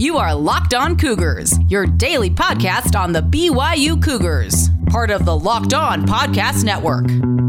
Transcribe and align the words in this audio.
You 0.00 0.16
are 0.16 0.34
Locked 0.34 0.72
On 0.72 0.96
Cougars, 0.96 1.52
your 1.68 1.84
daily 1.84 2.30
podcast 2.30 2.98
on 2.98 3.12
the 3.12 3.20
BYU 3.20 4.02
Cougars, 4.02 4.70
part 4.86 5.10
of 5.10 5.26
the 5.26 5.36
Locked 5.36 5.74
On 5.74 6.06
Podcast 6.06 6.64
Network. 6.64 7.04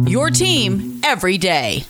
Your 0.09 0.29
team 0.29 0.99
every 1.01 1.37
day. 1.37 1.85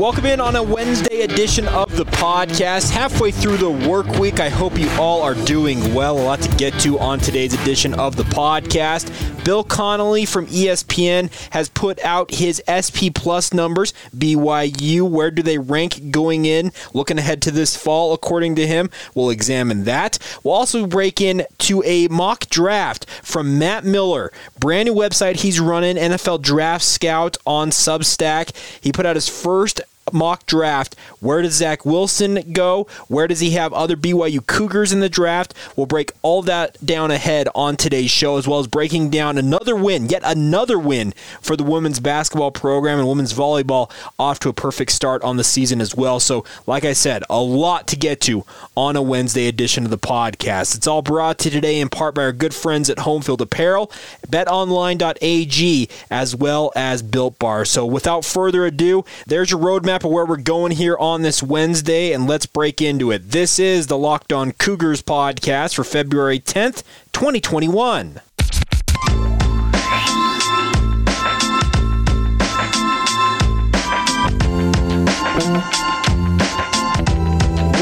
Welcome 0.00 0.24
in 0.24 0.40
on 0.40 0.56
a 0.56 0.62
Wednesday 0.62 1.20
edition 1.20 1.68
of 1.68 1.94
the 1.94 2.06
podcast. 2.06 2.90
Halfway 2.90 3.30
through 3.30 3.58
the 3.58 3.70
work 3.70 4.06
week, 4.18 4.40
I 4.40 4.48
hope 4.48 4.78
you 4.78 4.88
all 4.98 5.20
are 5.20 5.34
doing 5.44 5.92
well. 5.92 6.18
A 6.18 6.24
lot 6.24 6.40
to 6.40 6.56
get 6.56 6.72
to 6.80 6.98
on 6.98 7.18
today's 7.18 7.52
edition 7.52 7.92
of 7.92 8.16
the 8.16 8.22
podcast. 8.22 9.10
Bill 9.44 9.64
Connolly 9.64 10.26
from 10.26 10.46
ESPN 10.46 11.30
has 11.52 11.68
put 11.68 11.98
out 12.04 12.30
his 12.32 12.62
SP 12.68 13.08
Plus 13.14 13.52
numbers. 13.52 13.92
BYU, 14.16 15.08
where 15.08 15.30
do 15.30 15.42
they 15.42 15.58
rank 15.58 16.10
going 16.10 16.44
in? 16.44 16.72
Looking 16.92 17.18
ahead 17.18 17.42
to 17.42 17.50
this 17.50 17.76
fall, 17.76 18.12
according 18.12 18.56
to 18.56 18.66
him. 18.66 18.90
We'll 19.14 19.30
examine 19.30 19.84
that. 19.84 20.18
We'll 20.42 20.54
also 20.54 20.86
break 20.86 21.20
in 21.20 21.46
to 21.58 21.82
a 21.84 22.08
mock 22.08 22.48
draft 22.50 23.08
from 23.22 23.58
Matt 23.58 23.84
Miller, 23.84 24.32
brand 24.58 24.88
new 24.88 24.94
website 24.94 25.36
he's 25.36 25.60
running, 25.60 25.96
NFL 25.96 26.42
Draft 26.42 26.84
Scout 26.84 27.36
on 27.46 27.70
Substack. 27.70 28.54
He 28.80 28.92
put 28.92 29.06
out 29.06 29.16
his 29.16 29.28
first 29.28 29.80
mock 30.12 30.46
draft. 30.46 30.96
Where 31.20 31.42
does 31.42 31.54
Zach 31.54 31.84
Wilson 31.84 32.52
go? 32.52 32.86
Where 33.08 33.28
does 33.28 33.40
he 33.40 33.50
have 33.52 33.72
other 33.72 33.96
BYU 33.96 34.46
Cougars 34.46 34.92
in 34.92 35.00
the 35.00 35.08
draft? 35.08 35.54
We'll 35.76 35.86
break 35.86 36.12
all 36.22 36.42
that 36.42 36.84
down 36.84 37.10
ahead 37.10 37.48
on 37.54 37.76
today's 37.76 38.10
show, 38.10 38.36
as 38.36 38.46
well 38.46 38.58
as 38.58 38.66
breaking 38.66 39.10
down 39.10 39.38
another 39.38 39.76
win, 39.76 40.08
yet 40.08 40.22
another 40.24 40.78
win 40.78 41.12
for 41.40 41.56
the 41.56 41.64
women's 41.64 42.00
basketball 42.00 42.50
program 42.50 42.98
and 42.98 43.08
women's 43.08 43.32
volleyball 43.32 43.90
off 44.18 44.38
to 44.40 44.48
a 44.48 44.52
perfect 44.52 44.92
start 44.92 45.22
on 45.22 45.36
the 45.36 45.44
season 45.44 45.80
as 45.80 45.94
well. 45.94 46.20
So, 46.20 46.44
like 46.66 46.84
I 46.84 46.92
said, 46.92 47.24
a 47.30 47.40
lot 47.40 47.86
to 47.88 47.96
get 47.96 48.20
to 48.22 48.44
on 48.76 48.96
a 48.96 49.02
Wednesday 49.02 49.46
edition 49.46 49.84
of 49.84 49.90
the 49.90 49.98
podcast. 49.98 50.76
It's 50.76 50.86
all 50.86 51.02
brought 51.02 51.38
to 51.40 51.48
you 51.48 51.50
today 51.52 51.80
in 51.80 51.88
part 51.88 52.14
by 52.14 52.22
our 52.22 52.32
good 52.32 52.54
friends 52.54 52.90
at 52.90 52.98
Homefield 52.98 53.40
Apparel, 53.40 53.90
betonline.ag, 54.26 55.88
as 56.10 56.36
well 56.36 56.72
as 56.76 57.02
Built 57.02 57.38
Bar. 57.38 57.64
So, 57.64 57.84
without 57.86 58.24
further 58.24 58.64
ado, 58.66 59.04
there's 59.26 59.50
your 59.50 59.60
roadmap 59.60 59.99
of 60.04 60.10
where 60.10 60.24
we're 60.24 60.36
going 60.36 60.72
here 60.72 60.96
on 60.98 61.22
this 61.22 61.42
Wednesday, 61.42 62.12
and 62.12 62.26
let's 62.26 62.46
break 62.46 62.80
into 62.80 63.10
it. 63.10 63.30
This 63.30 63.58
is 63.58 63.86
the 63.86 63.98
Locked 63.98 64.32
On 64.32 64.52
Cougars 64.52 65.02
podcast 65.02 65.74
for 65.74 65.84
February 65.84 66.40
10th, 66.40 66.82
2021. 67.12 68.20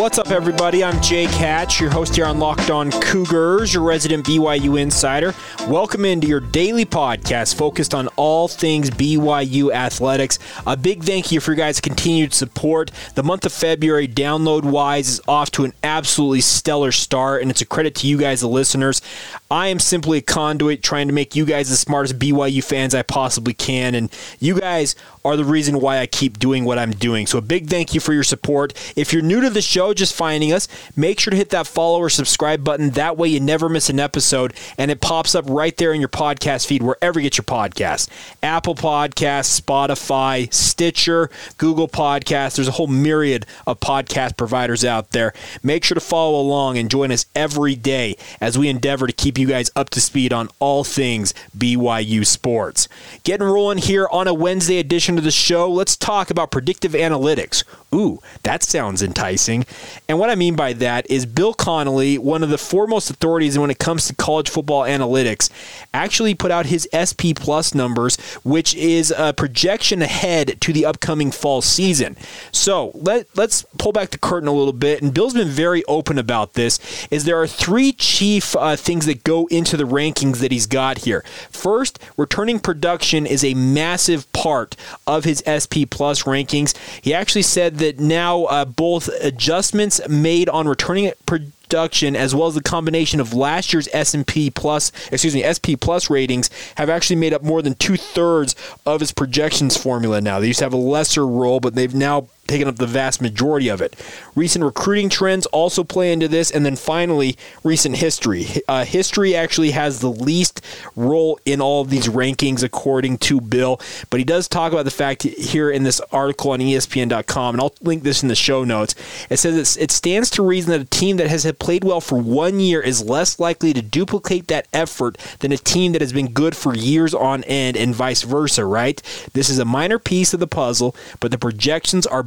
What's 0.09 0.19
up, 0.19 0.31
everybody? 0.31 0.83
I'm 0.83 0.99
Jake 1.03 1.29
Hatch, 1.29 1.83
your 1.83 1.91
host 1.91 2.17
here 2.17 2.25
on 2.25 2.39
Locked 2.39 2.71
On 2.71 2.91
Cougars, 2.91 3.75
your 3.75 3.83
resident 3.83 4.25
BYU 4.25 4.81
insider. 4.81 5.35
Welcome 5.69 6.07
into 6.07 6.27
your 6.27 6.41
daily 6.41 6.87
podcast 6.87 7.57
focused 7.57 7.93
on 7.93 8.09
all 8.17 8.49
things 8.49 8.89
BYU 8.89 9.71
athletics. 9.71 10.39
A 10.67 10.79
big 10.79 11.05
thank 11.05 11.31
you 11.31 11.41
for 11.41 11.51
your 11.51 11.59
guys' 11.59 11.79
continued 11.79 12.33
support. 12.33 12.91
The 13.17 13.23
month 13.23 13.45
of 13.45 13.53
February, 13.53 14.09
download 14.09 14.63
wise, 14.63 15.11
is 15.11 15.21
off 15.29 15.51
to 15.51 15.67
an 15.67 15.75
absolutely 15.83 16.41
stellar 16.41 16.91
start, 16.91 17.43
and 17.43 17.51
it's 17.51 17.61
a 17.61 17.67
credit 17.67 17.95
to 17.97 18.07
you 18.07 18.17
guys, 18.17 18.41
the 18.41 18.49
listeners. 18.49 19.03
I 19.51 19.69
am 19.69 19.79
simply 19.79 20.19
a 20.19 20.23
conduit 20.23 20.83
trying 20.83 21.09
to 21.09 21.15
make 21.15 21.35
you 21.35 21.47
guys 21.47 21.71
the 21.71 21.77
smartest 21.77 22.19
BYU 22.19 22.63
fans 22.63 22.95
I 22.95 23.03
possibly 23.03 23.55
can, 23.55 23.95
and 23.95 24.15
you 24.39 24.61
guys 24.61 24.95
are 25.25 25.37
the 25.37 25.45
reason 25.45 25.81
why 25.81 25.99
I 25.99 26.07
keep 26.07 26.39
doing 26.39 26.65
what 26.65 26.79
I'm 26.79 26.91
doing. 26.91 27.27
So 27.27 27.39
a 27.39 27.43
big 27.43 27.69
thank 27.69 27.95
you 27.95 28.01
for 28.01 28.13
your 28.13 28.23
support. 28.23 28.75
If 28.97 29.13
you're 29.13 29.23
new 29.23 29.41
to 29.41 29.51
the 29.51 29.63
show, 29.63 29.95
just 29.95 30.15
finding 30.15 30.53
us, 30.53 30.69
make 30.97 31.19
sure 31.19 31.31
to 31.31 31.37
hit 31.37 31.51
that 31.51 31.67
follow 31.67 31.99
or 31.99 32.11
subscribe 32.11 32.63
button. 32.65 32.91
That 32.91 33.17
way 33.17 33.29
you 33.29 33.41
never 33.41 33.69
miss 33.69 33.89
an 33.89 34.01
episode 34.01 34.55
and 34.77 34.91
it 34.91 35.01
pops 35.01 35.35
up 35.35 35.45
right 35.49 35.77
there 35.77 35.93
in 35.93 36.01
your 36.01 36.09
podcast 36.09 36.67
feed 36.67 36.83
wherever 36.83 37.19
you 37.19 37.25
get 37.25 37.39
your 37.39 37.45
podcast. 37.45 38.09
Apple 38.43 38.75
Podcasts, 38.75 39.61
Spotify, 39.61 40.53
Stitcher, 40.53 41.31
Google 41.57 41.89
Podcasts. 41.89 42.57
There's 42.57 42.69
a 42.69 42.73
whole 42.73 42.87
myriad 42.87 43.47
of 43.67 43.81
podcast 43.81 44.37
providers 44.37 44.85
out 44.85 45.11
there. 45.11 45.33
Make 45.63 45.85
sure 45.85 45.95
to 45.95 46.01
follow 46.01 46.41
along 46.41 46.79
and 46.79 46.91
join 46.91 47.13
us 47.13 47.27
every 47.35 47.75
day 47.75 48.17
as 48.41 48.57
we 48.57 48.69
endeavor 48.69 49.07
to 49.07 49.13
keep 49.13 49.38
you 49.39 49.47
guys 49.47 49.71
up 49.77 49.91
to 49.91 50.01
speed 50.01 50.33
on 50.33 50.49
all 50.59 50.85
things 50.85 51.33
BYU 51.57 52.27
sports. 52.27 52.89
Getting 53.23 53.47
rolling 53.47 53.79
here 53.79 54.09
on 54.11 54.29
a 54.29 54.35
Wednesday 54.35 54.79
edition 54.79 55.19
of 55.19 55.25
the 55.25 55.31
show. 55.31 55.71
Let's 55.71 55.97
talk 55.97 56.31
about 56.31 56.51
predictive 56.51 56.93
analytics. 56.93 57.65
Ooh, 57.95 58.21
that 58.43 58.63
sounds 58.63 59.03
enticing. 59.03 59.65
And 60.09 60.19
what 60.19 60.29
I 60.29 60.35
mean 60.35 60.57
by 60.57 60.75
that 60.75 61.11
is 61.11 61.25
Bill 61.25 61.55
Connolly, 61.55 62.19
one 62.19 62.43
of 62.43 62.51
the 62.51 62.59
foremost 62.59 63.09
authorities 63.09 63.59
when 63.59 63.71
it 63.71 63.79
comes 63.79 64.07
to 64.07 64.15
college 64.15 64.51
football 64.51 64.83
analytics, 64.83 65.49
actually 65.95 66.35
put 66.35 66.51
out 66.51 66.67
his 66.67 66.87
SP 66.93 67.33
Plus 67.35 67.75
numbers, 67.75 68.17
which 68.45 68.75
is 68.75 69.13
a 69.17 69.33
projection 69.33 70.03
ahead 70.03 70.61
to 70.61 70.73
the 70.73 70.85
upcoming 70.85 71.31
fall 71.31 71.63
season. 71.63 72.17
So 72.53 72.91
let, 72.95 73.27
let's 73.37 73.65
pull 73.79 73.93
back 73.93 74.11
the 74.11 74.19
curtain 74.19 74.49
a 74.49 74.53
little 74.53 74.73
bit. 74.75 75.01
And 75.01 75.15
Bill's 75.15 75.35
been 75.35 75.49
very 75.49 75.83
open 75.85 76.19
about 76.19 76.55
this. 76.55 76.79
Is 77.11 77.25
there 77.25 77.41
are 77.41 77.47
three 77.47 77.93
chief 77.93 78.55
uh, 78.57 78.77
things 78.77 79.07
that 79.07 79.25
go 79.29 79.47
into 79.49 79.77
the 79.77 79.85
rankings 79.85 80.39
that 80.39 80.51
he's 80.51 80.67
got 80.67 80.99
here. 80.99 81.23
First, 81.51 81.99
returning 82.17 82.61
production 82.61 83.27
is 83.27 83.45
a 83.45 83.53
massive 83.53 84.31
part 84.33 84.75
of 85.07 85.25
his 85.25 85.43
SP 85.45 85.85
Plus 85.91 86.23
rankings. 86.23 86.75
He 87.03 87.13
actually 87.13 87.43
said 87.43 87.77
that 87.77 88.01
now 88.01 88.45
uh, 88.45 88.65
both 88.65 89.11
adjustments 89.21 90.01
made 90.09 90.49
on 90.49 90.67
returning 90.67 91.13
production 91.27 92.17
as 92.17 92.35
well 92.35 92.49
as 92.49 92.55
the 92.55 92.63
combination 92.63 93.21
of 93.21 93.35
last 93.35 93.75
year's 93.75 93.89
S&P 93.93 94.49
plus, 94.49 94.91
excuse 95.13 95.35
me, 95.35 95.45
SP 95.45 95.77
plus 95.79 96.09
ratings 96.09 96.49
have 96.77 96.89
actually 96.89 97.17
made 97.17 97.35
up 97.35 97.43
more 97.43 97.61
than 97.61 97.75
two 97.75 97.99
thirds 97.99 98.57
of 98.87 99.01
his 99.01 99.13
projections 99.13 99.77
formula 99.77 100.23
now. 100.23 100.41
They 100.41 100.47
used 100.47 100.61
to 100.61 100.65
have 100.65 100.73
a 100.73 100.79
lesser 100.79 101.27
role, 101.27 101.61
but 101.61 101.75
they've 101.75 101.95
now 101.95 102.29
taken 102.49 102.67
up 102.67 102.77
the 102.77 102.87
vast 102.87 103.21
majority 103.21 103.69
of 103.69 103.81
it. 103.81 103.95
Recent 104.35 104.65
recruiting 104.65 105.09
trends 105.09 105.47
also 105.47 105.85
play 105.85 106.13
into 106.13 106.27
this, 106.27 106.51
and 106.51 106.67
then 106.67 106.75
finally, 106.75 107.37
recent 107.63 107.97
history. 107.97 108.47
Uh, 108.67 108.85
history 108.85 109.37
actually 109.37 109.71
has 109.71 110.01
the 110.01 110.11
least 110.11 110.61
role 110.97 111.39
in 111.45 111.61
all 111.61 111.83
of 111.83 111.91
these 111.91 112.09
rankings, 112.09 112.63
according 112.63 113.19
to 113.19 113.41
Bill, 113.41 113.81
but 114.11 114.19
he 114.19 114.25
does 114.25 114.49
talk 114.49 114.73
about 114.73 114.85
the 114.85 114.91
fact 114.91 115.23
here 115.23 115.71
in 115.71 115.83
this 115.85 116.01
article 116.13 116.53
on 116.53 116.61
ESPN.com, 116.61 117.55
and 117.55 117.61
I'll 117.61 117.75
link 117.83 118.03
this 118.03 118.23
in 118.23 118.29
the 118.29 118.35
show 118.35 118.65
notes. 118.65 118.95
It 119.31 119.37
says 119.37 119.77
it 119.77 119.91
stands 119.91 120.31
to 120.31 120.43
reason 120.43 120.73
that 120.73 120.81
a 120.81 120.85
team 120.85 121.19
that 121.19 121.29
has 121.29 121.51
played 121.59 121.85
well 121.85 122.01
for 122.01 122.19
one 122.19 122.61
year 122.61 122.81
is 122.81 123.05
less 123.05 123.39
likely 123.39 123.73
to 123.73 123.83
duplicate 123.83 124.49
that 124.49 124.67
effort 124.73 125.19
than 125.41 125.53
a 125.53 125.57
team 125.57 125.93
that 125.93 126.01
has 126.01 126.13
been 126.13 126.33
good 126.33 126.57
for 126.57 126.75
years 126.75 127.15
on 127.15 127.45
end, 127.45 127.77
and 127.77 127.95
vice 127.95 128.23
versa, 128.23 128.65
right? 128.65 129.03
This 129.35 129.51
is 129.51 129.59
a 129.59 129.65
minor 129.65 129.99
piece 129.99 130.33
of 130.35 130.41
the 130.41 130.47
puzzle, 130.47 130.97
but 131.21 131.31
the 131.31 131.39
projections 131.39 132.07
are 132.07 132.23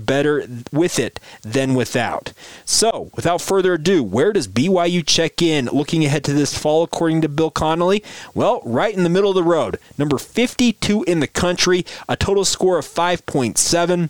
with 0.72 1.00
it 1.00 1.20
than 1.42 1.74
without. 1.74 2.34
So, 2.66 3.10
without 3.16 3.42
further 3.42 3.74
ado, 3.74 4.04
where 4.04 4.34
does 4.34 4.48
BYU 4.48 5.06
check 5.06 5.42
in 5.42 5.66
looking 5.68 6.06
ahead 6.06 6.24
to 6.26 6.34
this 6.34 6.58
fall, 6.58 6.84
according 6.84 7.22
to 7.22 7.30
Bill 7.30 7.52
Connolly? 7.52 8.04
Well, 8.34 8.62
right 8.66 8.96
in 8.96 9.04
the 9.04 9.10
middle 9.10 9.32
of 9.32 9.36
the 9.36 9.44
road. 9.44 9.80
Number 9.98 10.18
52 10.18 11.04
in 11.04 11.20
the 11.20 11.28
country, 11.28 11.86
a 12.08 12.16
total 12.16 12.46
score 12.46 12.78
of 12.78 12.86
5.7. 12.86 14.10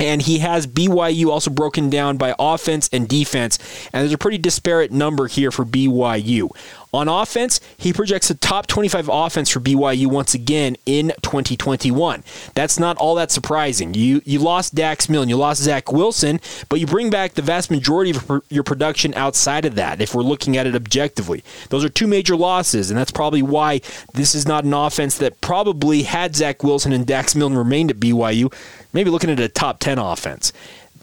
And 0.00 0.22
he 0.22 0.40
has 0.40 0.66
BYU 0.66 1.28
also 1.28 1.50
broken 1.50 1.88
down 1.88 2.16
by 2.16 2.34
offense 2.36 2.90
and 2.92 3.08
defense. 3.08 3.58
And 3.92 4.02
there's 4.02 4.12
a 4.12 4.18
pretty 4.18 4.38
disparate 4.38 4.90
number 4.90 5.28
here 5.28 5.52
for 5.52 5.64
BYU. 5.64 6.50
On 6.94 7.08
offense, 7.08 7.58
he 7.76 7.92
projects 7.92 8.30
a 8.30 8.36
top 8.36 8.68
25 8.68 9.10
offense 9.12 9.50
for 9.50 9.58
BYU 9.58 10.06
once 10.06 10.32
again 10.32 10.76
in 10.86 11.12
2021. 11.22 12.22
That's 12.54 12.78
not 12.78 12.96
all 12.98 13.16
that 13.16 13.32
surprising. 13.32 13.94
You 13.94 14.22
you 14.24 14.38
lost 14.38 14.76
Dax 14.76 15.08
Milne, 15.08 15.28
you 15.28 15.36
lost 15.36 15.60
Zach 15.60 15.90
Wilson, 15.90 16.40
but 16.68 16.78
you 16.78 16.86
bring 16.86 17.10
back 17.10 17.34
the 17.34 17.42
vast 17.42 17.68
majority 17.68 18.12
of 18.12 18.42
your 18.48 18.62
production 18.62 19.12
outside 19.14 19.64
of 19.64 19.74
that. 19.74 20.00
If 20.00 20.14
we're 20.14 20.22
looking 20.22 20.56
at 20.56 20.68
it 20.68 20.76
objectively, 20.76 21.42
those 21.70 21.84
are 21.84 21.88
two 21.88 22.06
major 22.06 22.36
losses, 22.36 22.92
and 22.92 22.98
that's 22.98 23.10
probably 23.10 23.42
why 23.42 23.80
this 24.12 24.36
is 24.36 24.46
not 24.46 24.62
an 24.62 24.72
offense 24.72 25.18
that 25.18 25.40
probably 25.40 26.04
had 26.04 26.36
Zach 26.36 26.62
Wilson 26.62 26.92
and 26.92 27.04
Dax 27.04 27.34
Milne 27.34 27.56
remained 27.56 27.90
at 27.90 27.98
BYU. 27.98 28.54
Maybe 28.92 29.10
looking 29.10 29.30
at 29.30 29.40
a 29.40 29.48
top 29.48 29.80
10 29.80 29.98
offense. 29.98 30.52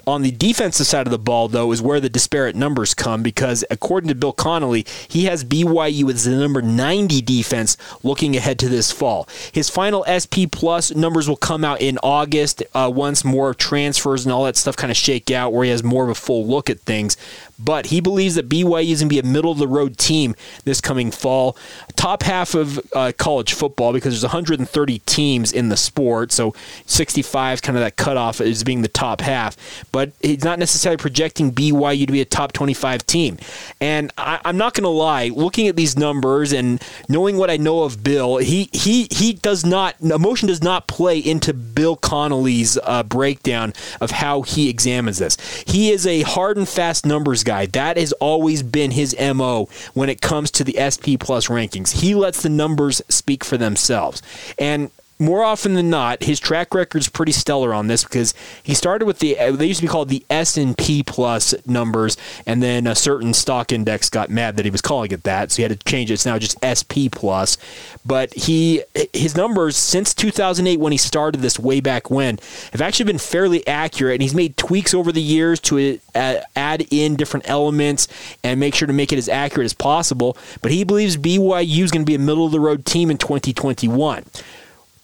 On 0.08 0.24
the 0.24 0.32
defensive 0.32 0.88
side 0.88 1.06
of 1.06 1.12
the 1.12 1.20
ball, 1.20 1.48
though, 1.48 1.72
is 1.72 1.82
where 1.82 2.00
the 2.00 2.10
disparate 2.10 2.56
numbers 2.56 2.94
come 2.94 3.22
because, 3.22 3.64
according 3.70 4.08
to 4.10 4.16
Bill 4.16 4.34
Connolly, 4.34 4.86
he 5.08 5.26
has 5.26 5.44
BYU 5.44 6.12
as 6.12 6.26
the 6.26 6.32
number 6.32 6.62
90 6.62 7.22
defense 7.22 7.78
looking 8.04 8.36
ahead 8.36 8.58
to 8.60 8.70
this 8.70 8.92
fall. 8.92 9.28
His 9.52 9.70
final 9.70 10.04
SP 10.08 10.50
plus 10.52 10.94
numbers 10.96 11.30
will 11.30 11.36
come 11.36 11.64
out 11.64 11.82
in 11.82 12.00
August 12.02 12.64
uh, 12.74 12.92
once 12.94 13.24
more 13.24 13.54
transfers 13.54 14.26
and 14.26 14.34
all 14.34 14.46
that 14.46 14.58
stuff 14.58 14.76
kind 14.76 14.92
of 14.92 14.98
shake 14.98 15.30
out, 15.30 15.54
where 15.54 15.66
he 15.66 15.70
has 15.70 15.84
more 15.84 16.04
of 16.04 16.10
a 16.10 16.16
full 16.16 16.46
look 16.48 16.70
at 16.70 16.80
things. 16.80 17.16
But 17.64 17.88
he 17.88 18.02
believes 18.02 18.36
that 18.36 18.50
BYU 18.50 18.92
is 18.92 19.02
going 19.02 19.10
to 19.10 19.14
be 19.14 19.20
a 19.20 19.24
middle 19.24 19.52
of 19.52 19.58
the 19.58 19.68
road 19.68 19.98
team 19.98 20.36
this 20.66 20.82
coming 20.82 21.12
fall. 21.12 21.58
Top 21.96 22.24
half 22.24 22.56
of 22.56 22.80
uh, 22.94 23.12
college 23.18 23.54
football 23.54 23.94
because 23.94 24.14
there's 24.14 24.24
130 24.24 25.00
teams 25.00 25.52
in 25.52 25.70
the 25.70 25.78
sport, 25.78 26.32
so 26.32 26.54
65 26.86 27.56
is 27.56 27.62
kind 27.62 27.78
of 27.78 27.84
that 27.84 27.98
cutoff 27.98 28.42
as 28.42 28.64
being 28.64 28.82
the 28.82 28.88
top 28.88 29.22
half. 29.22 29.58
But 29.92 30.12
he's 30.22 30.44
not 30.44 30.60
necessarily 30.60 30.98
projecting 30.98 31.52
BYU 31.52 32.06
to 32.08 32.14
be 32.14 32.22
a 32.22 32.26
top 32.26 32.54
25 32.54 33.06
team. 33.06 33.38
And 33.80 34.12
I, 34.18 34.40
I'm 34.46 34.58
not 34.58 34.74
going 34.74 34.84
to 34.84 34.90
lie, 34.90 35.30
looking 35.30 35.68
at 35.68 35.76
these 35.76 35.98
numbers 35.98 36.54
and 36.54 36.82
knowing 37.08 37.38
what 37.38 37.50
I 37.50 37.58
know 37.58 37.84
of 37.84 38.04
Bill, 38.04 38.38
he 38.38 38.70
he 38.72 39.08
he 39.12 39.34
does 39.34 39.66
not 39.66 39.96
emotion 40.02 40.48
does 40.48 40.64
not 40.64 40.88
play 40.88 41.20
into 41.20 41.54
Bill 41.54 41.96
Connolly's 41.96 42.78
uh, 42.84 43.04
breakdown 43.04 43.74
of 44.00 44.12
how 44.12 44.42
he 44.42 44.70
examines 44.70 45.18
this. 45.20 45.38
He 45.68 45.92
is 45.92 46.08
a 46.08 46.22
hard 46.22 46.58
and 46.58 46.68
fast 46.68 47.06
numbers 47.06 47.44
guy. 47.44 47.51
That 47.74 47.98
has 47.98 48.12
always 48.14 48.64
been 48.64 48.92
his 48.92 49.16
mo 49.20 49.70
when 49.94 50.10
it 50.10 50.22
comes 50.22 50.52
to 50.52 50.64
the 50.64 50.78
SP 50.80 51.20
Plus 51.20 51.48
rankings. 51.48 51.92
He 51.92 52.16
lets 52.16 52.42
the 52.44 52.50
numbers 52.50 53.02
speak 53.10 53.44
for 53.44 53.58
themselves, 53.58 54.22
and 54.58 54.92
more 55.22 55.44
often 55.44 55.76
than 55.76 55.92
not, 55.92 56.24
his 56.24 56.40
track 56.40 56.74
record 56.74 56.98
is 56.98 57.08
pretty 57.08 57.32
stellar 57.32 57.76
on 57.76 57.86
this 57.86 58.04
because 58.04 58.34
he 58.64 58.74
started 58.74 59.06
with 59.06 59.20
the 59.20 59.36
they 59.52 59.68
used 59.68 59.80
to 59.80 59.86
be 59.86 59.92
called 59.92 60.10
the 60.10 60.26
S 60.32 60.58
and 60.58 60.76
P 60.76 61.04
plus 61.04 61.54
numbers, 61.68 62.18
and 62.48 62.64
then 62.64 62.88
a 62.88 62.96
certain 62.96 63.36
stock 63.36 63.72
index 63.72 64.10
got 64.10 64.32
mad 64.32 64.58
that 64.58 64.66
he 64.66 64.72
was 64.72 64.82
calling 64.82 65.12
it 65.12 65.22
that, 65.24 65.52
so 65.52 65.58
he 65.58 65.62
had 65.62 65.80
to 65.80 65.88
change 65.88 66.10
it. 66.10 66.16
It's 66.16 66.26
now 66.26 66.40
just 66.40 66.58
SP 66.66 67.06
plus. 67.12 67.60
But 68.04 68.34
he 68.34 68.82
his 69.14 69.36
numbers 69.36 69.78
since 69.78 70.16
2008 70.16 70.80
when 70.80 70.92
he 70.92 70.98
started 70.98 71.42
this 71.42 71.60
way 71.60 71.82
back 71.82 72.10
when 72.10 72.40
have 72.72 72.82
actually 72.82 73.06
been 73.06 73.20
fairly 73.20 73.66
accurate, 73.68 74.16
and 74.16 74.24
he's 74.24 74.34
made 74.34 74.58
tweaks 74.58 74.96
over 74.96 75.12
the 75.12 75.22
years 75.22 75.60
to 75.60 76.00
uh, 76.16 76.38
add 76.56 76.88
in 76.90 77.16
different 77.16 77.48
elements 77.48 78.08
and 78.44 78.60
make 78.60 78.74
sure 78.74 78.88
to 78.88 78.94
make 78.94 79.14
it 79.14 79.20
as 79.20 79.30
accurate 79.30 79.66
as 79.66 79.74
possible. 79.74 80.36
But 80.64 80.72
he 80.72 80.84
believes 80.84 81.16
BYU 81.16 81.84
is 81.84 81.92
going 81.92 82.04
to 82.04 82.10
be 82.10 82.16
a 82.16 82.20
middle 82.20 82.48
of 82.48 82.52
the 82.52 82.60
road 82.60 82.88
team 82.88 83.12
in 83.12 83.20
2021. 83.20 84.26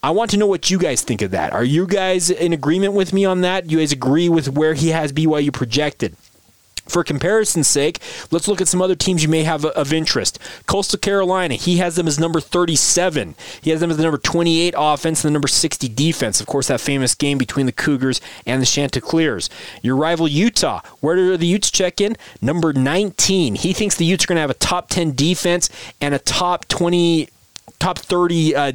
I 0.03 0.11
want 0.11 0.31
to 0.31 0.37
know 0.37 0.47
what 0.47 0.69
you 0.69 0.77
guys 0.77 1.01
think 1.01 1.21
of 1.21 1.31
that. 1.31 1.53
Are 1.53 1.63
you 1.63 1.87
guys 1.87 2.29
in 2.29 2.53
agreement 2.53 2.93
with 2.93 3.13
me 3.13 3.25
on 3.25 3.41
that? 3.41 3.71
You 3.71 3.79
guys 3.79 3.91
agree 3.91 4.29
with 4.29 4.49
where 4.49 4.73
he 4.73 4.89
has 4.89 5.11
BYU 5.11 5.51
projected? 5.51 6.15
For 6.87 7.03
comparison's 7.03 7.67
sake, 7.67 7.99
let's 8.31 8.47
look 8.47 8.61
at 8.61 8.67
some 8.67 8.81
other 8.81 8.95
teams 8.95 9.21
you 9.21 9.29
may 9.29 9.43
have 9.43 9.65
uh, 9.65 9.69
of 9.75 9.91
interest. 9.91 10.39
Coastal 10.67 10.99
Carolina, 10.99 11.55
he 11.55 11.77
has 11.77 11.95
them 11.95 12.07
as 12.07 12.17
number 12.17 12.39
37. 12.39 13.35
He 13.61 13.71
has 13.71 13.81
them 13.81 13.91
as 13.91 13.97
the 13.97 14.03
number 14.03 14.17
28 14.17 14.73
offense 14.77 15.23
and 15.23 15.29
the 15.29 15.33
number 15.33 15.49
60 15.49 15.89
defense. 15.89 16.39
Of 16.39 16.47
course, 16.47 16.67
that 16.67 16.79
famous 16.79 17.13
game 17.13 17.37
between 17.37 17.65
the 17.65 17.71
Cougars 17.71 18.21
and 18.45 18.61
the 18.61 18.65
Chanticleers. 18.65 19.49
Your 19.81 19.97
rival 19.97 20.27
Utah, 20.27 20.81
where 21.01 21.15
do 21.15 21.35
the 21.35 21.47
Utes 21.47 21.71
check 21.71 21.99
in? 21.99 22.15
Number 22.41 22.71
19. 22.71 23.55
He 23.55 23.73
thinks 23.73 23.95
the 23.95 24.05
Utes 24.05 24.23
are 24.23 24.27
going 24.27 24.37
to 24.37 24.41
have 24.41 24.49
a 24.49 24.53
top 24.53 24.89
10 24.89 25.13
defense 25.13 25.69
and 25.99 26.13
a 26.13 26.19
top 26.19 26.67
20 26.69 27.29
top 27.79 27.99
30 27.99 28.55
uh, 28.55 28.71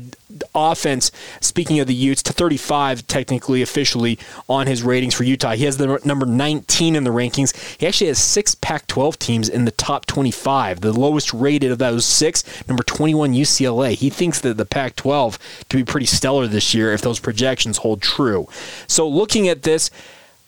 offense, 0.55 1.11
speaking 1.41 1.81
of 1.81 1.87
the 1.87 1.94
Utes, 1.94 2.23
to 2.25 2.33
35 2.33 3.06
technically 3.06 3.62
officially 3.62 4.19
on 4.49 4.67
his 4.67 4.83
ratings 4.83 5.15
for 5.15 5.25
Utah. 5.25 5.53
He 5.53 5.65
has 5.65 5.77
the 5.77 6.00
number 6.05 6.27
19 6.27 6.97
in 6.97 7.05
the 7.05 7.11
rankings. 7.11 7.56
He 7.79 7.87
actually 7.87 8.09
has 8.09 8.19
six 8.19 8.55
Pac 8.55 8.87
12 8.87 9.19
teams 9.19 9.49
in 9.49 9.65
the 9.65 9.71
top 9.71 10.06
25. 10.06 10.81
The 10.81 10.93
lowest 10.93 11.33
rated 11.33 11.71
of 11.73 11.79
those 11.79 12.05
six, 12.05 12.44
number 12.69 12.83
21 12.83 13.35
UCLA. 13.35 13.94
He 13.94 14.11
thinks 14.11 14.41
that 14.41 14.56
the 14.56 14.67
Pac 14.67 14.97
12 14.97 15.39
could 15.69 15.77
be 15.77 15.85
pretty 15.85 16.06
stellar 16.06 16.47
this 16.47 16.75
year 16.75 16.93
if 16.93 17.00
those 17.00 17.21
projections 17.21 17.79
hold 17.79 18.03
true. 18.03 18.49
So 18.87 19.09
looking 19.09 19.49
at 19.49 19.62
this, 19.62 19.91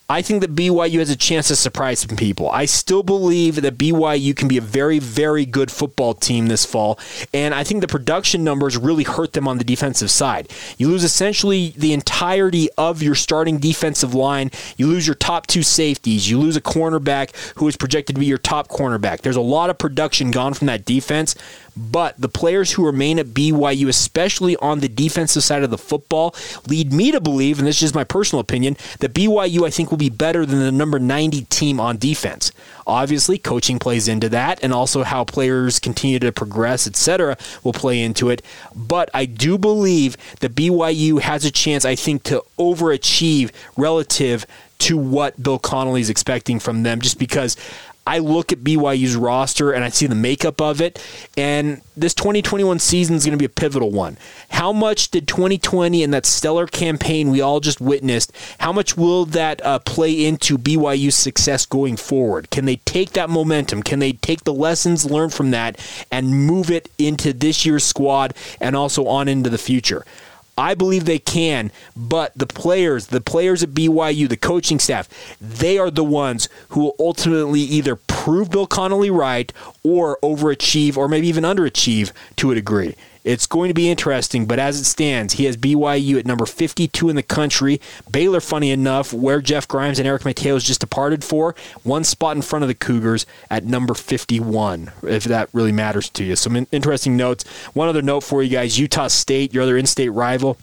I 0.08 0.20
think 0.20 0.42
that 0.42 0.54
BYU 0.54 0.98
has 0.98 1.08
a 1.08 1.16
chance 1.16 1.48
to 1.48 1.56
surprise 1.56 2.00
some 2.00 2.16
people. 2.16 2.50
I 2.50 2.66
still 2.66 3.02
believe 3.02 3.62
that 3.62 3.78
BYU 3.78 4.36
can 4.36 4.48
be 4.48 4.58
a 4.58 4.60
very, 4.60 4.98
very 4.98 5.46
good 5.46 5.70
football 5.70 6.12
team 6.12 6.48
this 6.48 6.66
fall, 6.66 6.98
and 7.32 7.54
I 7.54 7.64
think 7.64 7.80
the 7.80 7.88
production 7.88 8.44
numbers 8.44 8.76
really 8.76 9.04
hurt 9.04 9.32
them 9.32 9.48
on 9.48 9.56
the 9.56 9.64
defensive 9.64 10.10
side. 10.10 10.50
You 10.76 10.88
lose 10.88 11.04
essentially 11.04 11.72
the 11.78 11.94
entirety 11.94 12.68
of 12.76 13.02
your 13.02 13.14
starting 13.14 13.56
defensive 13.58 14.14
line. 14.14 14.50
You 14.76 14.88
lose 14.88 15.06
your 15.06 15.16
top 15.16 15.46
two 15.46 15.62
safeties. 15.62 16.28
You 16.28 16.38
lose 16.38 16.56
a 16.56 16.60
cornerback 16.60 17.34
who 17.56 17.66
is 17.66 17.76
projected 17.76 18.16
to 18.16 18.20
be 18.20 18.26
your 18.26 18.36
top 18.36 18.68
cornerback. 18.68 19.22
There's 19.22 19.36
a 19.36 19.40
lot 19.40 19.70
of 19.70 19.78
production 19.78 20.30
gone 20.30 20.52
from 20.52 20.66
that 20.66 20.84
defense. 20.84 21.34
But 21.76 22.20
the 22.20 22.28
players 22.28 22.72
who 22.72 22.86
remain 22.86 23.18
at 23.18 23.26
BYU, 23.26 23.88
especially 23.88 24.56
on 24.56 24.80
the 24.80 24.88
defensive 24.88 25.42
side 25.42 25.64
of 25.64 25.70
the 25.70 25.78
football, 25.78 26.34
lead 26.68 26.92
me 26.92 27.10
to 27.10 27.20
believe, 27.20 27.58
and 27.58 27.66
this 27.66 27.76
is 27.76 27.80
just 27.80 27.94
my 27.94 28.04
personal 28.04 28.40
opinion, 28.40 28.76
that 29.00 29.12
BYU 29.12 29.66
I 29.66 29.70
think 29.70 29.90
will 29.90 29.98
be 29.98 30.10
better 30.10 30.46
than 30.46 30.60
the 30.60 30.72
number 30.72 30.98
90 30.98 31.42
team 31.42 31.80
on 31.80 31.96
defense. 31.96 32.52
Obviously, 32.86 33.38
coaching 33.38 33.78
plays 33.78 34.08
into 34.08 34.28
that, 34.28 34.62
and 34.62 34.72
also 34.72 35.02
how 35.02 35.24
players 35.24 35.78
continue 35.78 36.18
to 36.18 36.30
progress, 36.32 36.86
etc., 36.86 37.36
will 37.62 37.72
play 37.72 38.00
into 38.00 38.28
it. 38.28 38.42
But 38.74 39.10
I 39.14 39.24
do 39.24 39.56
believe 39.58 40.16
that 40.40 40.54
BYU 40.54 41.20
has 41.20 41.44
a 41.44 41.50
chance, 41.50 41.84
I 41.84 41.94
think, 41.94 42.22
to 42.24 42.42
overachieve 42.58 43.50
relative 43.76 44.46
to 44.80 44.98
what 44.98 45.42
Bill 45.42 45.58
Connolly 45.58 46.02
is 46.02 46.10
expecting 46.10 46.58
from 46.58 46.82
them, 46.82 47.00
just 47.00 47.18
because 47.18 47.56
I 48.06 48.18
look 48.18 48.52
at 48.52 48.58
BYU's 48.58 49.16
roster 49.16 49.72
and 49.72 49.84
I 49.84 49.88
see 49.88 50.06
the 50.06 50.14
makeup 50.14 50.60
of 50.60 50.80
it, 50.80 51.02
and 51.36 51.80
this 51.96 52.12
2021 52.14 52.78
season 52.78 53.16
is 53.16 53.24
going 53.24 53.32
to 53.32 53.38
be 53.38 53.46
a 53.46 53.48
pivotal 53.48 53.90
one. 53.90 54.18
How 54.50 54.72
much 54.72 55.10
did 55.10 55.26
2020 55.26 56.02
and 56.02 56.12
that 56.12 56.26
stellar 56.26 56.66
campaign 56.66 57.30
we 57.30 57.40
all 57.40 57.60
just 57.60 57.80
witnessed, 57.80 58.32
how 58.58 58.72
much 58.72 58.96
will 58.96 59.24
that 59.26 59.64
uh, 59.64 59.78
play 59.78 60.24
into 60.24 60.58
BYU's 60.58 61.14
success 61.14 61.64
going 61.64 61.96
forward? 61.96 62.50
Can 62.50 62.66
they 62.66 62.76
take 62.76 63.10
that 63.10 63.30
momentum? 63.30 63.82
Can 63.82 64.00
they 64.00 64.12
take 64.12 64.44
the 64.44 64.52
lessons 64.52 65.10
learned 65.10 65.32
from 65.32 65.50
that 65.52 65.78
and 66.10 66.46
move 66.46 66.70
it 66.70 66.90
into 66.98 67.32
this 67.32 67.64
year's 67.64 67.84
squad 67.84 68.34
and 68.60 68.76
also 68.76 69.06
on 69.06 69.28
into 69.28 69.48
the 69.48 69.58
future? 69.58 70.04
I 70.56 70.74
believe 70.74 71.04
they 71.04 71.18
can, 71.18 71.72
but 71.96 72.32
the 72.36 72.46
players, 72.46 73.08
the 73.08 73.20
players 73.20 73.62
at 73.62 73.70
BYU, 73.70 74.28
the 74.28 74.36
coaching 74.36 74.78
staff, 74.78 75.08
they 75.40 75.78
are 75.78 75.90
the 75.90 76.04
ones 76.04 76.48
who 76.70 76.80
will 76.80 76.96
ultimately 76.98 77.60
either 77.60 77.96
prove 77.96 78.50
Bill 78.50 78.66
Connolly 78.66 79.10
right 79.10 79.52
or 79.82 80.18
overachieve 80.22 80.96
or 80.96 81.08
maybe 81.08 81.28
even 81.28 81.44
underachieve 81.44 82.12
to 82.36 82.50
a 82.50 82.54
degree. 82.54 82.94
It's 83.24 83.46
going 83.46 83.68
to 83.68 83.74
be 83.74 83.88
interesting, 83.88 84.44
but 84.44 84.58
as 84.58 84.78
it 84.78 84.84
stands, 84.84 85.34
he 85.34 85.46
has 85.46 85.56
BYU 85.56 86.18
at 86.18 86.26
number 86.26 86.44
52 86.44 87.08
in 87.08 87.16
the 87.16 87.22
country. 87.22 87.80
Baylor, 88.10 88.40
funny 88.40 88.70
enough, 88.70 89.14
where 89.14 89.40
Jeff 89.40 89.66
Grimes 89.66 89.98
and 89.98 90.06
Eric 90.06 90.22
Mateos 90.22 90.62
just 90.62 90.80
departed 90.80 91.24
for, 91.24 91.54
one 91.82 92.04
spot 92.04 92.36
in 92.36 92.42
front 92.42 92.62
of 92.62 92.68
the 92.68 92.74
Cougars 92.74 93.24
at 93.50 93.64
number 93.64 93.94
51, 93.94 94.92
if 95.04 95.24
that 95.24 95.48
really 95.54 95.72
matters 95.72 96.10
to 96.10 96.24
you. 96.24 96.36
Some 96.36 96.66
interesting 96.70 97.16
notes. 97.16 97.44
One 97.72 97.88
other 97.88 98.02
note 98.02 98.20
for 98.20 98.42
you 98.42 98.50
guys 98.50 98.78
Utah 98.78 99.08
State, 99.08 99.54
your 99.54 99.62
other 99.62 99.78
in 99.78 99.86
state 99.86 100.10
rival. 100.10 100.58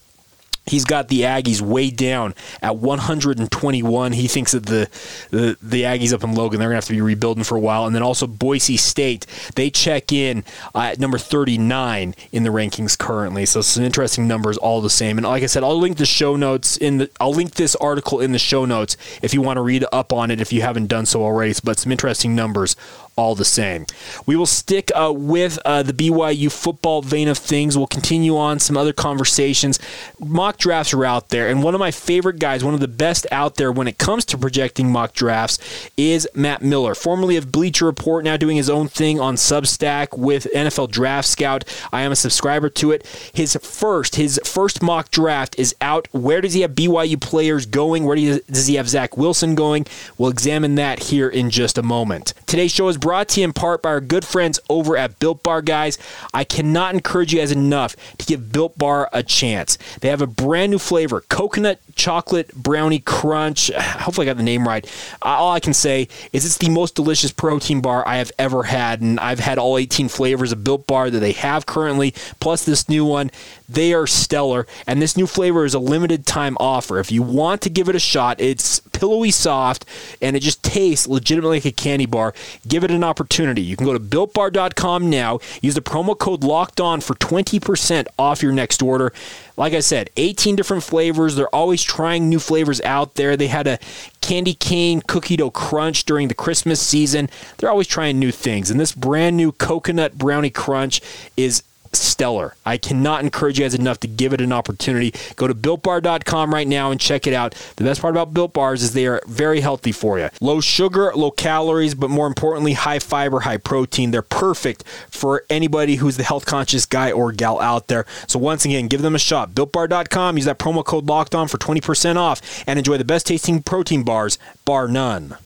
He's 0.65 0.85
got 0.85 1.07
the 1.07 1.21
Aggies 1.21 1.59
way 1.59 1.89
down 1.89 2.35
at 2.61 2.77
121. 2.77 4.11
He 4.11 4.27
thinks 4.27 4.51
that 4.51 4.67
the, 4.67 4.89
the 5.31 5.57
the 5.61 5.81
Aggies 5.83 6.13
up 6.13 6.23
in 6.23 6.35
Logan 6.35 6.59
they're 6.59 6.69
gonna 6.69 6.75
have 6.75 6.85
to 6.85 6.93
be 6.93 7.01
rebuilding 7.01 7.43
for 7.43 7.55
a 7.55 7.59
while, 7.59 7.85
and 7.85 7.95
then 7.95 8.03
also 8.03 8.27
Boise 8.27 8.77
State 8.77 9.25
they 9.55 9.71
check 9.71 10.11
in 10.11 10.43
uh, 10.75 10.81
at 10.81 10.99
number 10.99 11.17
39 11.17 12.13
in 12.31 12.43
the 12.43 12.51
rankings 12.51 12.97
currently. 12.97 13.45
So 13.47 13.61
some 13.61 13.83
interesting 13.83 14.27
numbers 14.27 14.57
all 14.57 14.81
the 14.81 14.89
same. 14.89 15.17
And 15.17 15.25
like 15.25 15.41
I 15.41 15.47
said, 15.47 15.63
I'll 15.63 15.79
link 15.79 15.97
the 15.97 16.05
show 16.05 16.35
notes 16.35 16.77
in 16.77 16.99
the 16.99 17.09
I'll 17.19 17.33
link 17.33 17.55
this 17.55 17.75
article 17.77 18.19
in 18.19 18.31
the 18.31 18.39
show 18.39 18.65
notes 18.65 18.97
if 19.23 19.33
you 19.33 19.41
want 19.41 19.57
to 19.57 19.61
read 19.61 19.83
up 19.91 20.13
on 20.13 20.29
it 20.29 20.39
if 20.39 20.53
you 20.53 20.61
haven't 20.61 20.87
done 20.87 21.07
so 21.07 21.23
already. 21.23 21.53
But 21.63 21.79
some 21.79 21.91
interesting 21.91 22.35
numbers 22.35 22.75
all 23.21 23.35
the 23.35 23.45
same. 23.45 23.85
We 24.25 24.35
will 24.35 24.47
stick 24.47 24.91
uh, 24.95 25.13
with 25.15 25.59
uh, 25.63 25.83
the 25.83 25.93
BYU 25.93 26.51
football 26.51 27.03
vein 27.03 27.27
of 27.27 27.37
things. 27.37 27.77
We'll 27.77 27.85
continue 27.85 28.35
on 28.35 28.57
some 28.57 28.75
other 28.75 28.93
conversations. 28.93 29.77
Mock 30.19 30.57
drafts 30.57 30.91
are 30.91 31.05
out 31.05 31.29
there, 31.29 31.47
and 31.47 31.61
one 31.61 31.75
of 31.75 31.79
my 31.79 31.91
favorite 31.91 32.39
guys, 32.39 32.63
one 32.63 32.73
of 32.73 32.79
the 32.79 32.87
best 32.87 33.27
out 33.31 33.55
there 33.55 33.71
when 33.71 33.87
it 33.87 33.99
comes 33.99 34.25
to 34.25 34.39
projecting 34.39 34.91
mock 34.91 35.13
drafts, 35.13 35.59
is 35.95 36.27
Matt 36.33 36.63
Miller, 36.63 36.95
formerly 36.95 37.37
of 37.37 37.51
Bleacher 37.51 37.85
Report, 37.85 38.23
now 38.23 38.37
doing 38.37 38.57
his 38.57 38.71
own 38.71 38.87
thing 38.87 39.19
on 39.19 39.35
Substack 39.35 40.17
with 40.17 40.47
NFL 40.55 40.89
Draft 40.89 41.27
Scout. 41.27 41.63
I 41.93 42.01
am 42.01 42.11
a 42.11 42.15
subscriber 42.15 42.69
to 42.69 42.89
it. 42.89 43.05
His 43.35 43.55
first, 43.61 44.15
his 44.15 44.39
first 44.43 44.81
mock 44.81 45.11
draft 45.11 45.59
is 45.59 45.75
out. 45.79 46.07
Where 46.11 46.41
does 46.41 46.53
he 46.53 46.61
have 46.61 46.71
BYU 46.71 47.21
players 47.21 47.67
going? 47.67 48.05
Where 48.05 48.15
does 48.15 48.65
he 48.65 48.75
have 48.75 48.89
Zach 48.89 49.15
Wilson 49.15 49.53
going? 49.53 49.85
We'll 50.17 50.31
examine 50.31 50.73
that 50.75 51.03
here 51.03 51.29
in 51.29 51.51
just 51.51 51.77
a 51.77 51.83
moment. 51.83 52.33
Today's 52.47 52.71
show 52.71 52.87
is 52.87 52.97
brought 52.97 53.10
to 53.11 53.41
you 53.41 53.45
in 53.45 53.53
part 53.53 53.81
by 53.81 53.89
our 53.89 54.01
good 54.01 54.25
friends 54.25 54.59
over 54.69 54.97
at 54.97 55.19
Built 55.19 55.43
Bar, 55.43 55.61
guys. 55.61 55.97
I 56.33 56.43
cannot 56.43 56.93
encourage 56.93 57.33
you 57.33 57.39
guys 57.39 57.51
enough 57.51 57.95
to 58.17 58.25
give 58.25 58.51
Built 58.51 58.77
Bar 58.77 59.09
a 59.13 59.23
chance. 59.23 59.77
They 59.99 60.09
have 60.09 60.21
a 60.21 60.27
brand 60.27 60.71
new 60.71 60.79
flavor 60.79 61.21
coconut 61.21 61.79
chocolate 61.95 62.53
brownie 62.53 62.99
crunch. 62.99 63.71
Hopefully, 63.77 64.27
I 64.27 64.31
got 64.31 64.37
the 64.37 64.43
name 64.43 64.67
right. 64.67 64.85
Uh, 65.21 65.29
all 65.29 65.51
I 65.51 65.59
can 65.59 65.73
say 65.73 66.07
is 66.33 66.45
it's 66.45 66.57
the 66.57 66.69
most 66.69 66.95
delicious 66.95 67.31
protein 67.31 67.81
bar 67.81 68.07
I 68.07 68.17
have 68.17 68.31
ever 68.37 68.63
had, 68.63 69.01
and 69.01 69.19
I've 69.19 69.39
had 69.39 69.57
all 69.57 69.77
18 69.77 70.09
flavors 70.09 70.51
of 70.51 70.63
Built 70.63 70.87
Bar 70.87 71.09
that 71.09 71.19
they 71.19 71.33
have 71.33 71.65
currently, 71.65 72.13
plus 72.39 72.65
this 72.65 72.89
new 72.89 73.05
one. 73.05 73.31
They 73.69 73.93
are 73.93 74.05
stellar, 74.05 74.67
and 74.85 75.01
this 75.01 75.15
new 75.15 75.27
flavor 75.27 75.63
is 75.63 75.73
a 75.73 75.79
limited 75.79 76.25
time 76.25 76.57
offer. 76.59 76.99
If 76.99 77.11
you 77.11 77.21
want 77.21 77.61
to 77.61 77.69
give 77.69 77.87
it 77.87 77.95
a 77.95 77.99
shot, 77.99 78.41
it's 78.41 78.79
pillowy 78.79 79.31
soft, 79.31 79.85
and 80.21 80.35
it 80.35 80.41
just 80.41 80.61
tastes 80.61 81.07
legitimately 81.07 81.57
like 81.57 81.65
a 81.65 81.71
candy 81.71 82.05
bar. 82.05 82.33
Give 82.67 82.83
it 82.83 82.91
an 82.91 83.03
opportunity. 83.03 83.61
You 83.61 83.75
can 83.77 83.85
go 83.85 83.93
to 83.93 83.99
builtbar.com 83.99 85.09
now. 85.09 85.39
Use 85.61 85.75
the 85.75 85.81
promo 85.81 86.17
code 86.17 86.43
locked 86.43 86.81
on 86.81 87.01
for 87.01 87.15
20% 87.15 88.07
off 88.19 88.43
your 88.43 88.51
next 88.51 88.81
order. 88.81 89.13
Like 89.61 89.73
I 89.73 89.81
said, 89.81 90.09
18 90.17 90.55
different 90.55 90.81
flavors. 90.81 91.35
They're 91.35 91.55
always 91.55 91.83
trying 91.83 92.27
new 92.27 92.39
flavors 92.39 92.81
out 92.81 93.13
there. 93.13 93.37
They 93.37 93.45
had 93.45 93.67
a 93.67 93.77
candy 94.19 94.55
cane 94.55 95.03
cookie 95.07 95.37
dough 95.37 95.51
crunch 95.51 96.03
during 96.05 96.29
the 96.29 96.33
Christmas 96.33 96.81
season. 96.81 97.29
They're 97.57 97.69
always 97.69 97.85
trying 97.85 98.17
new 98.17 98.31
things. 98.31 98.71
And 98.71 98.79
this 98.79 98.91
brand 98.91 99.37
new 99.37 99.51
coconut 99.51 100.17
brownie 100.17 100.49
crunch 100.49 100.99
is 101.37 101.61
stellar. 101.93 102.55
I 102.65 102.77
cannot 102.77 103.23
encourage 103.23 103.59
you 103.59 103.65
guys 103.65 103.73
enough 103.73 103.99
to 104.01 104.07
give 104.07 104.33
it 104.33 104.41
an 104.41 104.51
opportunity. 104.51 105.13
Go 105.35 105.47
to 105.47 105.53
builtbar.com 105.53 106.53
right 106.53 106.67
now 106.67 106.91
and 106.91 106.99
check 106.99 107.27
it 107.27 107.33
out. 107.33 107.55
The 107.75 107.83
best 107.83 108.01
part 108.01 108.13
about 108.13 108.33
built 108.33 108.53
bars 108.53 108.83
is 108.83 108.93
they 108.93 109.07
are 109.07 109.21
very 109.27 109.61
healthy 109.61 109.91
for 109.91 110.19
you. 110.19 110.29
Low 110.39 110.61
sugar, 110.61 111.11
low 111.15 111.31
calories, 111.31 111.95
but 111.95 112.09
more 112.09 112.27
importantly, 112.27 112.73
high 112.73 112.99
fiber, 112.99 113.41
high 113.41 113.57
protein. 113.57 114.11
They're 114.11 114.21
perfect 114.21 114.83
for 115.09 115.43
anybody 115.49 115.95
who's 115.95 116.17
the 116.17 116.23
health 116.23 116.45
conscious 116.45 116.85
guy 116.85 117.11
or 117.11 117.31
gal 117.31 117.59
out 117.59 117.87
there. 117.87 118.05
So 118.27 118.39
once 118.39 118.65
again, 118.65 118.87
give 118.87 119.01
them 119.01 119.15
a 119.15 119.19
shot. 119.19 119.51
Builtbar.com, 119.51 120.37
use 120.37 120.45
that 120.45 120.59
promo 120.59 120.83
code 120.83 121.07
locked 121.07 121.35
on 121.35 121.47
for 121.47 121.57
20% 121.57 122.15
off 122.15 122.63
and 122.67 122.77
enjoy 122.79 122.97
the 122.97 123.05
best 123.05 123.27
tasting 123.27 123.61
protein 123.63 124.03
bars, 124.03 124.37
bar 124.65 124.87
none. 124.87 125.37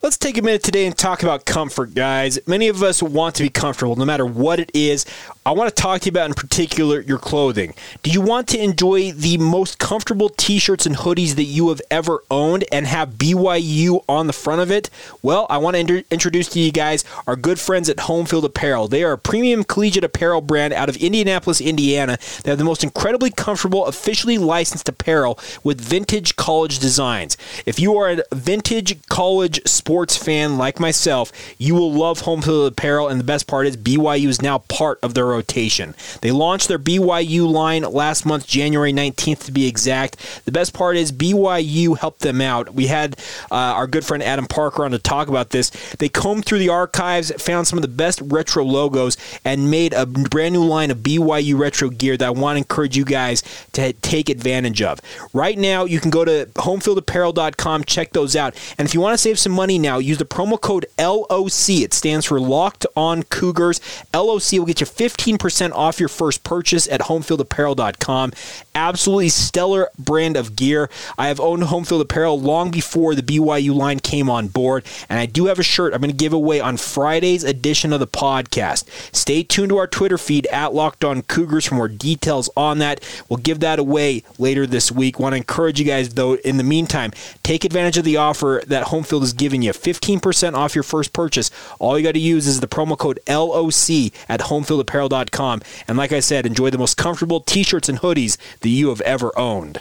Let's 0.00 0.16
take 0.16 0.38
a 0.38 0.42
minute 0.42 0.62
today 0.62 0.86
and 0.86 0.96
talk 0.96 1.24
about 1.24 1.44
comfort, 1.44 1.92
guys. 1.92 2.38
Many 2.46 2.68
of 2.68 2.84
us 2.84 3.02
want 3.02 3.34
to 3.34 3.42
be 3.42 3.48
comfortable 3.48 3.96
no 3.96 4.04
matter 4.04 4.24
what 4.24 4.60
it 4.60 4.70
is. 4.72 5.04
I 5.48 5.52
want 5.52 5.74
to 5.74 5.82
talk 5.82 6.02
to 6.02 6.04
you 6.04 6.10
about, 6.10 6.28
in 6.28 6.34
particular, 6.34 7.00
your 7.00 7.16
clothing. 7.16 7.72
Do 8.02 8.10
you 8.10 8.20
want 8.20 8.48
to 8.48 8.62
enjoy 8.62 9.12
the 9.12 9.38
most 9.38 9.78
comfortable 9.78 10.28
t 10.28 10.58
shirts 10.58 10.84
and 10.84 10.94
hoodies 10.94 11.36
that 11.36 11.44
you 11.44 11.70
have 11.70 11.80
ever 11.90 12.22
owned 12.30 12.66
and 12.70 12.86
have 12.86 13.12
BYU 13.12 14.04
on 14.10 14.26
the 14.26 14.34
front 14.34 14.60
of 14.60 14.70
it? 14.70 14.90
Well, 15.22 15.46
I 15.48 15.56
want 15.56 15.76
to 15.76 15.80
inter- 15.80 16.02
introduce 16.10 16.50
to 16.50 16.60
you 16.60 16.70
guys 16.70 17.02
our 17.26 17.34
good 17.34 17.58
friends 17.58 17.88
at 17.88 17.96
Homefield 17.96 18.44
Apparel. 18.44 18.88
They 18.88 19.02
are 19.02 19.12
a 19.12 19.18
premium 19.18 19.64
collegiate 19.64 20.04
apparel 20.04 20.42
brand 20.42 20.74
out 20.74 20.90
of 20.90 20.98
Indianapolis, 20.98 21.62
Indiana. 21.62 22.18
They 22.44 22.50
have 22.50 22.58
the 22.58 22.64
most 22.64 22.84
incredibly 22.84 23.30
comfortable, 23.30 23.86
officially 23.86 24.36
licensed 24.36 24.86
apparel 24.86 25.38
with 25.64 25.80
vintage 25.80 26.36
college 26.36 26.78
designs. 26.78 27.38
If 27.64 27.80
you 27.80 27.96
are 27.96 28.10
a 28.10 28.22
vintage 28.34 29.02
college 29.06 29.66
sports 29.66 30.14
fan 30.14 30.58
like 30.58 30.78
myself, 30.78 31.32
you 31.56 31.74
will 31.74 31.90
love 31.90 32.24
Homefield 32.24 32.66
Apparel, 32.66 33.08
and 33.08 33.18
the 33.18 33.24
best 33.24 33.46
part 33.46 33.66
is 33.66 33.78
BYU 33.78 34.28
is 34.28 34.42
now 34.42 34.58
part 34.58 34.98
of 35.02 35.14
their 35.14 35.37
rotation. 35.38 35.94
They 36.20 36.32
launched 36.32 36.66
their 36.66 36.78
BYU 36.80 37.50
line 37.50 37.82
last 37.82 38.26
month, 38.26 38.46
January 38.46 38.92
19th 38.92 39.44
to 39.44 39.52
be 39.52 39.68
exact. 39.68 40.16
The 40.44 40.52
best 40.52 40.74
part 40.74 40.96
is 40.96 41.12
BYU 41.12 41.96
helped 41.96 42.20
them 42.20 42.40
out. 42.40 42.74
We 42.74 42.88
had 42.88 43.16
uh, 43.50 43.78
our 43.78 43.86
good 43.86 44.04
friend 44.04 44.22
Adam 44.22 44.46
Parker 44.46 44.84
on 44.84 44.90
to 44.90 44.98
talk 44.98 45.28
about 45.28 45.50
this. 45.50 45.70
They 45.98 46.08
combed 46.08 46.44
through 46.44 46.58
the 46.58 46.70
archives, 46.70 47.30
found 47.40 47.68
some 47.68 47.78
of 47.78 47.82
the 47.82 47.88
best 47.88 48.20
retro 48.22 48.64
logos, 48.64 49.16
and 49.44 49.70
made 49.70 49.92
a 49.92 50.06
brand 50.06 50.54
new 50.54 50.64
line 50.64 50.90
of 50.90 50.98
BYU 50.98 51.56
retro 51.56 51.88
gear 51.88 52.16
that 52.16 52.26
I 52.26 52.30
want 52.30 52.56
to 52.56 52.58
encourage 52.58 52.96
you 52.96 53.04
guys 53.04 53.42
to 53.72 53.92
take 53.92 54.28
advantage 54.28 54.82
of. 54.82 55.00
Right 55.32 55.56
now, 55.56 55.84
you 55.84 56.00
can 56.00 56.10
go 56.10 56.24
to 56.24 56.46
homefieldapparel.com, 56.56 57.84
check 57.84 58.12
those 58.12 58.34
out. 58.34 58.54
And 58.76 58.88
if 58.88 58.94
you 58.94 59.00
want 59.00 59.14
to 59.14 59.18
save 59.18 59.38
some 59.38 59.52
money 59.52 59.78
now, 59.78 59.98
use 59.98 60.18
the 60.18 60.24
promo 60.24 60.60
code 60.60 60.86
LOC. 60.98 61.84
It 61.86 61.94
stands 61.94 62.26
for 62.26 62.40
Locked 62.40 62.86
On 62.96 63.22
Cougars. 63.22 63.80
LOC 64.12 64.52
will 64.52 64.66
get 64.66 64.80
you 64.80 64.86
15 64.86 65.27
15% 65.28 65.72
off 65.72 66.00
your 66.00 66.08
first 66.08 66.42
purchase 66.42 66.88
at 66.88 67.02
homefieldapparel.com. 67.02 68.32
Absolutely 68.74 69.28
stellar 69.28 69.90
brand 69.98 70.36
of 70.36 70.56
gear. 70.56 70.88
I 71.18 71.28
have 71.28 71.40
owned 71.40 71.64
Homefield 71.64 72.00
Apparel 72.00 72.40
long 72.40 72.70
before 72.70 73.14
the 73.14 73.22
BYU 73.22 73.74
line 73.74 74.00
came 74.00 74.30
on 74.30 74.48
board, 74.48 74.86
and 75.08 75.18
I 75.18 75.26
do 75.26 75.46
have 75.46 75.58
a 75.58 75.62
shirt 75.62 75.92
I'm 75.92 76.00
going 76.00 76.10
to 76.10 76.16
give 76.16 76.32
away 76.32 76.60
on 76.60 76.76
Friday's 76.76 77.44
edition 77.44 77.92
of 77.92 78.00
the 78.00 78.06
podcast. 78.06 78.88
Stay 79.14 79.42
tuned 79.42 79.70
to 79.70 79.76
our 79.76 79.86
Twitter 79.86 80.16
feed 80.16 80.46
at 80.46 80.72
Locked 80.72 81.04
On 81.04 81.22
Cougars 81.22 81.66
for 81.66 81.74
more 81.74 81.88
details 81.88 82.48
on 82.56 82.78
that. 82.78 83.04
We'll 83.28 83.38
give 83.38 83.60
that 83.60 83.78
away 83.78 84.22
later 84.38 84.66
this 84.66 84.90
week. 84.90 85.18
Want 85.18 85.32
to 85.34 85.38
encourage 85.38 85.78
you 85.78 85.84
guys, 85.84 86.14
though, 86.14 86.34
in 86.36 86.56
the 86.56 86.64
meantime, 86.64 87.12
take 87.42 87.64
advantage 87.64 87.98
of 87.98 88.04
the 88.04 88.16
offer 88.16 88.62
that 88.66 88.86
Homefield 88.86 89.22
is 89.22 89.32
giving 89.32 89.62
you 89.62 89.72
15% 89.72 90.54
off 90.54 90.74
your 90.74 90.84
first 90.84 91.12
purchase. 91.12 91.50
All 91.78 91.98
you 91.98 92.04
got 92.04 92.12
to 92.12 92.20
use 92.20 92.46
is 92.46 92.60
the 92.60 92.68
promo 92.68 92.96
code 92.96 93.18
LOC 93.28 94.12
at 94.28 94.40
homefieldapparel.com 94.40 95.07
and 95.10 95.98
like 95.98 96.12
I 96.12 96.20
said, 96.20 96.46
enjoy 96.46 96.70
the 96.70 96.78
most 96.78 96.96
comfortable 96.96 97.40
t 97.40 97.62
shirts 97.62 97.88
and 97.88 98.00
hoodies 98.00 98.36
that 98.60 98.68
you 98.68 98.88
have 98.88 99.00
ever 99.02 99.36
owned. 99.38 99.80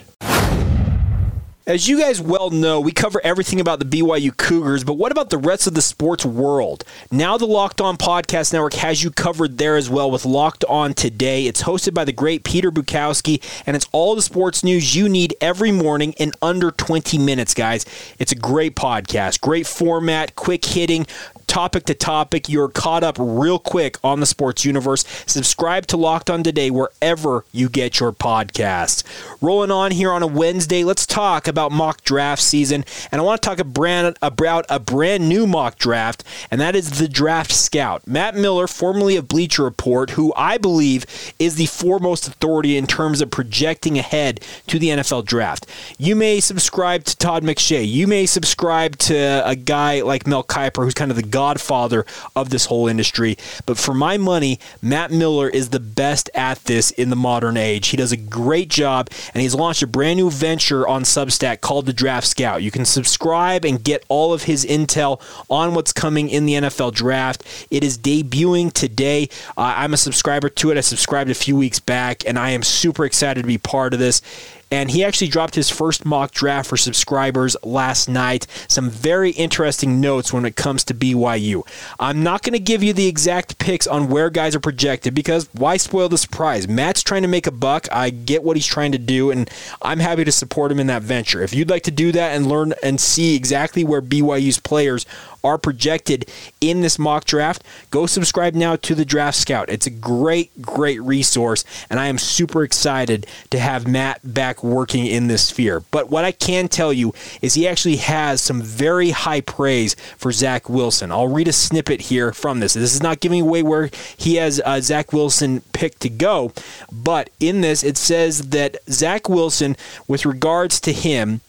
As 1.67 1.85
you 1.85 1.99
guys 1.99 2.21
well 2.21 2.49
know, 2.49 2.79
we 2.79 2.93
cover 2.93 3.19
everything 3.25 3.59
about 3.59 3.79
the 3.79 3.85
BYU 3.85 4.37
Cougars, 4.37 4.85
but 4.85 4.93
what 4.93 5.11
about 5.11 5.31
the 5.31 5.37
rest 5.37 5.67
of 5.67 5.73
the 5.73 5.81
sports 5.81 6.25
world? 6.25 6.85
Now, 7.11 7.37
the 7.37 7.45
Locked 7.45 7.81
On 7.81 7.97
Podcast 7.97 8.53
Network 8.53 8.75
has 8.75 9.03
you 9.03 9.11
covered 9.11 9.57
there 9.57 9.75
as 9.75 9.89
well 9.89 10.09
with 10.09 10.23
Locked 10.23 10.63
On 10.69 10.93
Today. 10.93 11.45
It's 11.45 11.63
hosted 11.63 11.93
by 11.93 12.05
the 12.05 12.13
great 12.13 12.45
Peter 12.45 12.71
Bukowski, 12.71 13.43
and 13.65 13.75
it's 13.75 13.89
all 13.91 14.15
the 14.15 14.21
sports 14.21 14.63
news 14.63 14.95
you 14.95 15.09
need 15.09 15.35
every 15.41 15.73
morning 15.73 16.13
in 16.13 16.31
under 16.41 16.71
20 16.71 17.17
minutes, 17.17 17.53
guys. 17.53 17.85
It's 18.17 18.31
a 18.31 18.35
great 18.35 18.77
podcast, 18.77 19.41
great 19.41 19.67
format, 19.67 20.37
quick 20.37 20.63
hitting, 20.63 21.05
topic 21.47 21.85
to 21.85 21.93
topic. 21.93 22.47
You're 22.49 22.67
caught 22.69 23.03
up 23.03 23.15
real 23.19 23.57
quick 23.57 23.97
on 24.03 24.19
the 24.19 24.25
sports 24.25 24.65
universe. 24.65 25.03
Subscribe 25.25 25.87
to 25.87 25.97
Locked 25.97 26.29
On 26.29 26.43
Today 26.43 26.69
wherever 26.69 27.45
you 27.51 27.69
get 27.69 27.99
your 27.99 28.11
podcasts. 28.11 29.03
Rolling 29.41 29.71
on 29.71 29.91
here 29.91 30.11
on 30.11 30.21
a 30.21 30.27
Wednesday, 30.27 30.83
let's 30.83 31.05
talk 31.05 31.47
about 31.47 31.71
mock 31.71 32.03
draft 32.03 32.41
season. 32.41 32.85
And 33.11 33.19
I 33.19 33.23
want 33.23 33.41
to 33.41 33.49
talk 33.49 33.59
about 33.59 34.65
a 34.69 34.79
brand 34.79 35.29
new 35.29 35.47
mock 35.47 35.77
draft, 35.79 36.23
and 36.51 36.61
that 36.61 36.75
is 36.75 36.99
the 36.99 37.07
Draft 37.07 37.51
Scout. 37.51 38.05
Matt 38.05 38.35
Miller, 38.35 38.67
formerly 38.67 39.15
of 39.15 39.27
Bleacher 39.27 39.63
Report, 39.63 40.11
who 40.11 40.33
I 40.35 40.57
believe 40.57 41.05
is 41.39 41.55
the 41.55 41.65
foremost 41.65 42.27
authority 42.27 42.77
in 42.77 42.85
terms 42.85 43.21
of 43.21 43.31
projecting 43.31 43.97
ahead 43.97 44.41
to 44.67 44.77
the 44.77 44.89
NFL 44.89 45.25
draft. 45.25 45.65
You 45.97 46.15
may 46.15 46.39
subscribe 46.39 47.05
to 47.05 47.15
Todd 47.17 47.43
McShay. 47.43 47.87
You 47.87 48.05
may 48.07 48.25
subscribe 48.25 48.97
to 48.97 49.47
a 49.47 49.55
guy 49.55 50.01
like 50.01 50.27
Mel 50.27 50.43
Kiper, 50.43 50.83
who's 50.83 50.93
kind 50.93 51.09
of 51.11 51.17
the 51.17 51.23
godfather 51.37 52.03
of 52.35 52.49
this 52.49 52.65
whole 52.65 52.87
industry. 52.87 53.37
But 53.67 53.77
for 53.77 53.93
my 53.93 54.17
money, 54.17 54.59
Matt 54.81 55.11
Miller 55.11 55.47
is 55.47 55.69
the 55.69 55.79
best 55.79 56.31
at 56.33 56.57
this 56.63 56.89
in 56.89 57.11
the 57.11 57.15
modern 57.15 57.57
age. 57.57 57.89
He 57.89 57.97
does 57.97 58.11
a 58.11 58.17
great 58.17 58.69
job, 58.69 59.11
and 59.35 59.43
he's 59.43 59.53
launched 59.53 59.83
a 59.83 59.87
brand 59.87 60.17
new 60.17 60.31
venture 60.31 60.87
on 60.87 61.03
Substack 61.03 61.61
called 61.61 61.85
the 61.85 61.93
Draft 61.93 62.25
Scout. 62.25 62.63
You 62.63 62.71
can 62.71 62.85
subscribe 62.85 63.65
and 63.65 63.83
get 63.83 64.03
all 64.09 64.33
of 64.33 64.43
his 64.43 64.65
intel 64.65 65.21
on 65.47 65.75
what's 65.75 65.93
coming 65.93 66.27
in 66.27 66.47
the 66.47 66.53
NFL 66.53 66.95
draft. 66.95 67.43
It 67.69 67.83
is 67.83 67.99
debuting 67.99 68.73
today. 68.73 69.29
Uh, 69.55 69.75
I'm 69.77 69.93
a 69.93 69.97
subscriber 69.97 70.49
to 70.49 70.71
it. 70.71 70.77
I 70.77 70.81
subscribed 70.81 71.29
a 71.29 71.35
few 71.35 71.55
weeks 71.55 71.79
back, 71.79 72.25
and 72.25 72.39
I 72.39 72.49
am 72.49 72.63
super 72.63 73.05
excited 73.05 73.43
to 73.43 73.47
be 73.47 73.59
part 73.59 73.93
of 73.93 73.99
this 73.99 74.23
and 74.71 74.91
he 74.91 75.03
actually 75.03 75.27
dropped 75.27 75.55
his 75.55 75.69
first 75.69 76.05
mock 76.05 76.31
draft 76.31 76.69
for 76.69 76.77
subscribers 76.77 77.55
last 77.63 78.09
night. 78.09 78.47
Some 78.67 78.89
very 78.89 79.31
interesting 79.31 80.01
notes 80.01 80.33
when 80.33 80.45
it 80.45 80.55
comes 80.55 80.83
to 80.85 80.93
BYU. 80.93 81.63
I'm 81.99 82.23
not 82.23 82.43
going 82.43 82.53
to 82.53 82.59
give 82.59 82.83
you 82.83 82.93
the 82.93 83.07
exact 83.07 83.57
picks 83.59 83.87
on 83.87 84.09
where 84.09 84.29
guys 84.29 84.55
are 84.55 84.59
projected 84.59 85.13
because 85.13 85.49
why 85.53 85.77
spoil 85.77 86.09
the 86.09 86.17
surprise? 86.17 86.67
Matt's 86.67 87.03
trying 87.03 87.21
to 87.21 87.27
make 87.27 87.47
a 87.47 87.51
buck. 87.51 87.87
I 87.91 88.09
get 88.09 88.43
what 88.43 88.57
he's 88.57 88.65
trying 88.65 88.91
to 88.91 88.97
do, 88.97 89.31
and 89.31 89.49
I'm 89.81 89.99
happy 89.99 90.23
to 90.25 90.31
support 90.31 90.71
him 90.71 90.79
in 90.79 90.87
that 90.87 91.01
venture. 91.01 91.41
If 91.41 91.53
you'd 91.53 91.69
like 91.69 91.83
to 91.83 91.91
do 91.91 92.11
that 92.11 92.35
and 92.35 92.47
learn 92.47 92.73
and 92.83 92.99
see 92.99 93.35
exactly 93.35 93.83
where 93.83 94.01
BYU's 94.01 94.59
players 94.59 95.05
are 95.47 95.57
projected 95.57 96.29
in 96.61 96.81
this 96.81 96.99
mock 96.99 97.25
draft, 97.25 97.63
go 97.89 98.05
subscribe 98.05 98.53
now 98.53 98.75
to 98.75 98.93
the 98.93 99.05
Draft 99.05 99.37
Scout. 99.37 99.69
It's 99.69 99.87
a 99.87 99.91
great, 99.91 100.61
great 100.61 101.01
resource, 101.01 101.63
and 101.89 101.99
I 101.99 102.07
am 102.07 102.17
super 102.17 102.63
excited 102.63 103.25
to 103.51 103.59
have 103.59 103.87
Matt 103.87 104.33
back 104.33 104.63
working 104.63 105.05
in 105.05 105.27
this 105.27 105.47
sphere. 105.47 105.83
But 105.91 106.09
what 106.09 106.25
I 106.25 106.31
can 106.31 106.67
tell 106.67 106.91
you 106.91 107.13
is 107.41 107.53
he 107.53 107.67
actually 107.67 107.97
has 107.97 108.41
some 108.41 108.61
very 108.61 109.11
high 109.11 109.41
praise 109.41 109.95
for 110.17 110.31
Zach 110.31 110.69
Wilson. 110.69 111.11
I'll 111.11 111.27
read 111.27 111.47
a 111.47 111.53
snippet 111.53 112.01
here 112.01 112.33
from 112.33 112.59
this. 112.59 112.73
This 112.73 112.93
is 112.93 113.03
not 113.03 113.19
giving 113.19 113.41
away 113.41 113.63
where 113.63 113.89
he 114.17 114.35
has 114.35 114.61
uh, 114.65 114.81
Zach 114.81 115.13
Wilson 115.13 115.61
picked 115.73 116.01
to 116.01 116.09
go, 116.09 116.51
but 116.91 117.29
in 117.39 117.61
this 117.61 117.83
it 117.83 117.97
says 117.97 118.49
that 118.49 118.77
Zach 118.89 119.29
Wilson, 119.29 119.77
with 120.07 120.25
regards 120.25 120.79
to 120.81 120.91
him, 120.91 121.41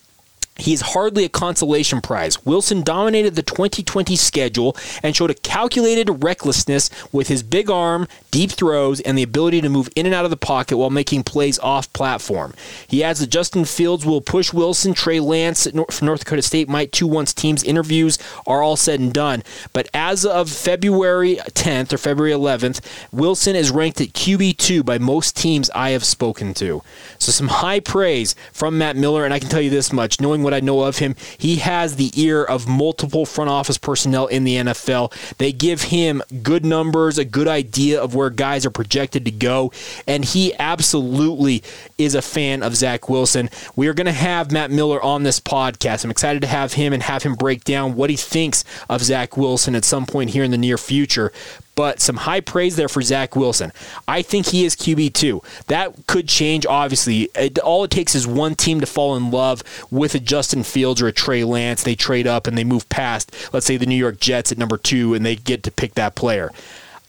He's 0.59 0.81
hardly 0.81 1.25
a 1.25 1.29
consolation 1.29 2.01
prize. 2.01 2.45
Wilson 2.45 2.83
dominated 2.83 3.37
the 3.37 3.43
2020 3.43 4.17
schedule 4.17 4.77
and 5.05 5.15
showed 5.15 5.31
a 5.31 5.35
calculated 5.35 6.25
recklessness 6.25 6.91
with 7.13 7.29
his 7.29 7.45
big 7.45 7.71
arm, 7.71 8.09
deep 8.33 8.51
throws, 8.51 9.01
and 9.01 9.17
the 9.17 9.23
ability 9.23 9.61
to 9.61 9.69
move 9.69 9.89
in 9.95 10.05
and 10.05 10.15
out 10.15 10.25
of 10.25 10.31
the 10.31 10.37
pocket 10.37 10.77
while 10.77 10.91
making 10.91 11.23
plays 11.23 11.61
off 11.61 11.93
platform. 11.93 12.55
He 12.89 13.05
adds 13.05 13.21
that 13.21 13.31
Justin 13.31 13.65
Fields 13.65 14.05
will 14.05 14.21
push 14.21 14.53
Wilson. 14.53 14.95
Trey 14.95 15.21
Lance 15.21 15.69
from 15.69 16.07
North 16.07 16.21
Dakota 16.21 16.43
State 16.43 16.69
might 16.69 16.91
too 16.91 17.07
once 17.07 17.33
teams' 17.33 17.63
interviews 17.63 18.19
are 18.47 18.61
all 18.61 18.77
said 18.77 18.99
and 18.99 19.13
done. 19.13 19.45
But 19.73 19.89
as 19.95 20.27
of 20.27 20.51
February 20.51 21.37
10th 21.37 21.93
or 21.93 21.99
February 21.99 22.33
11th, 22.33 22.81
Wilson 23.13 23.55
is 23.55 23.71
ranked 23.71 24.01
at 24.01 24.09
QB2 24.09 24.85
by 24.85 24.99
most 24.99 25.37
teams 25.37 25.71
I 25.71 25.91
have 25.91 26.05
spoken 26.05 26.53
to. 26.55 26.83
So 27.19 27.31
some 27.31 27.49
high 27.49 27.79
praise 27.79 28.35
from 28.53 28.77
Matt 28.77 28.97
Miller, 28.97 29.25
and 29.25 29.33
I 29.33 29.39
can 29.39 29.49
tell 29.49 29.61
you 29.61 29.71
this 29.71 29.93
much, 29.93 30.21
knowing 30.21 30.43
what 30.49 30.55
I 30.55 30.61
know 30.61 30.81
of 30.81 30.97
him, 30.97 31.15
he 31.37 31.57
has 31.57 31.97
the 31.97 32.11
ear 32.15 32.43
of 32.43 32.67
multiple 32.67 33.27
front 33.27 33.51
office 33.51 33.77
personnel 33.77 34.29
in 34.29 34.45
the 34.45 34.57
NFL. 34.57 35.13
They 35.37 35.53
give 35.53 35.83
him 35.83 36.23
good 36.43 36.65
numbers, 36.65 37.19
a 37.19 37.25
good 37.27 37.47
idea 37.47 38.01
of 38.01 38.15
where 38.15 38.31
guys 38.31 38.65
are 38.65 38.71
projected 38.71 39.27
to 39.27 39.31
go, 39.31 39.71
and 40.07 40.25
he 40.25 40.55
absolutely 40.59 41.63
is 41.99 42.15
a 42.15 42.23
fan 42.23 42.63
of 42.63 42.77
Zach 42.77 43.11
Wilson. 43.11 43.51
We 43.77 43.89
are 43.89 43.95
going 43.95 44.07
to 44.07 44.13
have 44.13 44.51
Matt 44.51 44.71
Miller 44.71 45.03
on 45.03 45.23
this 45.23 45.39
podcast. 45.39 46.03
I'm 46.03 46.11
excited 46.11 46.41
to 46.41 46.49
have 46.49 46.73
him 46.73 46.95
and 46.95 47.03
have 47.03 47.25
him 47.25 47.35
break 47.35 47.65
down 47.65 47.95
what 47.95 48.09
he 48.09 48.17
thinks 48.17 48.65
of 48.89 49.03
Zach 49.03 49.37
Wilson 49.37 49.75
at 49.75 49.85
some 49.85 50.07
point 50.07 50.31
here 50.31 50.45
in 50.45 50.51
the 50.51 50.57
near 50.57 50.79
future 50.79 51.31
but 51.79 52.01
some 52.01 52.17
high 52.17 52.41
praise 52.41 52.75
there 52.75 52.89
for 52.89 53.01
Zach 53.01 53.37
Wilson. 53.37 53.73
I 54.09 54.21
think 54.21 54.47
he 54.47 54.65
is 54.65 54.75
QB2. 54.75 55.67
That 55.69 56.09
could 56.09 56.27
change, 56.27 56.67
obviously. 56.67 57.31
It, 57.37 57.57
all 57.61 57.85
it 57.85 57.93
takes 57.93 58.17
is 58.17 58.27
one 58.27 58.57
team 58.57 58.81
to 58.81 58.87
fall 58.87 59.15
in 59.15 59.31
love 59.31 59.63
with 59.89 60.13
a 60.17 60.19
Justin 60.19 60.65
Fields 60.65 61.01
or 61.01 61.07
a 61.07 61.13
Trey 61.13 61.45
Lance. 61.45 61.85
They 61.85 61.95
trade 61.95 62.27
up 62.27 62.49
and 62.49 62.59
they 62.59 62.65
move 62.65 62.89
past, 62.89 63.33
let's 63.53 63.65
say, 63.65 63.77
the 63.77 63.87
New 63.87 63.95
York 63.95 64.19
Jets 64.19 64.51
at 64.51 64.59
number 64.59 64.77
two, 64.77 65.15
and 65.15 65.25
they 65.25 65.37
get 65.37 65.63
to 65.63 65.71
pick 65.71 65.95
that 65.95 66.17
player. 66.17 66.51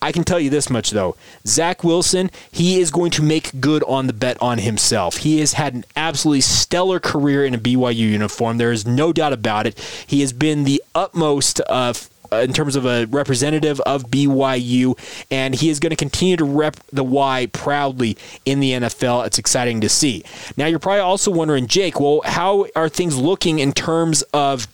I 0.03 0.11
can 0.11 0.23
tell 0.23 0.39
you 0.39 0.51
this 0.51 0.69
much 0.69 0.91
though. 0.91 1.15
Zach 1.47 1.83
Wilson, 1.83 2.29
he 2.51 2.79
is 2.79 2.91
going 2.91 3.09
to 3.11 3.23
make 3.23 3.59
good 3.59 3.83
on 3.85 4.05
the 4.05 4.13
bet 4.13 4.39
on 4.39 4.59
himself. 4.59 5.17
He 5.17 5.39
has 5.39 5.53
had 5.53 5.73
an 5.73 5.83
absolutely 5.95 6.41
stellar 6.41 6.99
career 6.99 7.43
in 7.43 7.55
a 7.55 7.57
BYU 7.57 7.95
uniform. 7.95 8.59
There 8.59 8.71
is 8.71 8.85
no 8.85 9.11
doubt 9.13 9.33
about 9.33 9.65
it. 9.65 9.79
He 10.05 10.21
has 10.21 10.31
been 10.31 10.63
the 10.63 10.81
utmost 10.93 11.59
uh, 11.67 11.93
Uh, 12.31 12.37
in 12.37 12.53
terms 12.53 12.75
of 12.75 12.85
a 12.85 13.05
representative 13.05 13.79
of 13.81 14.03
BYU, 14.05 14.97
and 15.31 15.55
he 15.55 15.69
is 15.69 15.79
going 15.79 15.89
to 15.89 15.95
continue 15.95 16.37
to 16.37 16.45
rep 16.45 16.75
the 16.91 17.03
Y 17.03 17.47
proudly 17.53 18.17
in 18.45 18.59
the 18.59 18.73
NFL. 18.73 19.25
It's 19.25 19.39
exciting 19.39 19.81
to 19.81 19.89
see. 19.89 20.23
Now, 20.55 20.67
you're 20.67 20.79
probably 20.79 20.99
also 20.99 21.31
wondering, 21.31 21.67
Jake, 21.67 21.99
well, 21.99 22.21
how 22.25 22.67
are 22.75 22.89
things 22.89 23.17
looking 23.17 23.59
in 23.59 23.73
terms 23.73 24.21
of 24.33 24.67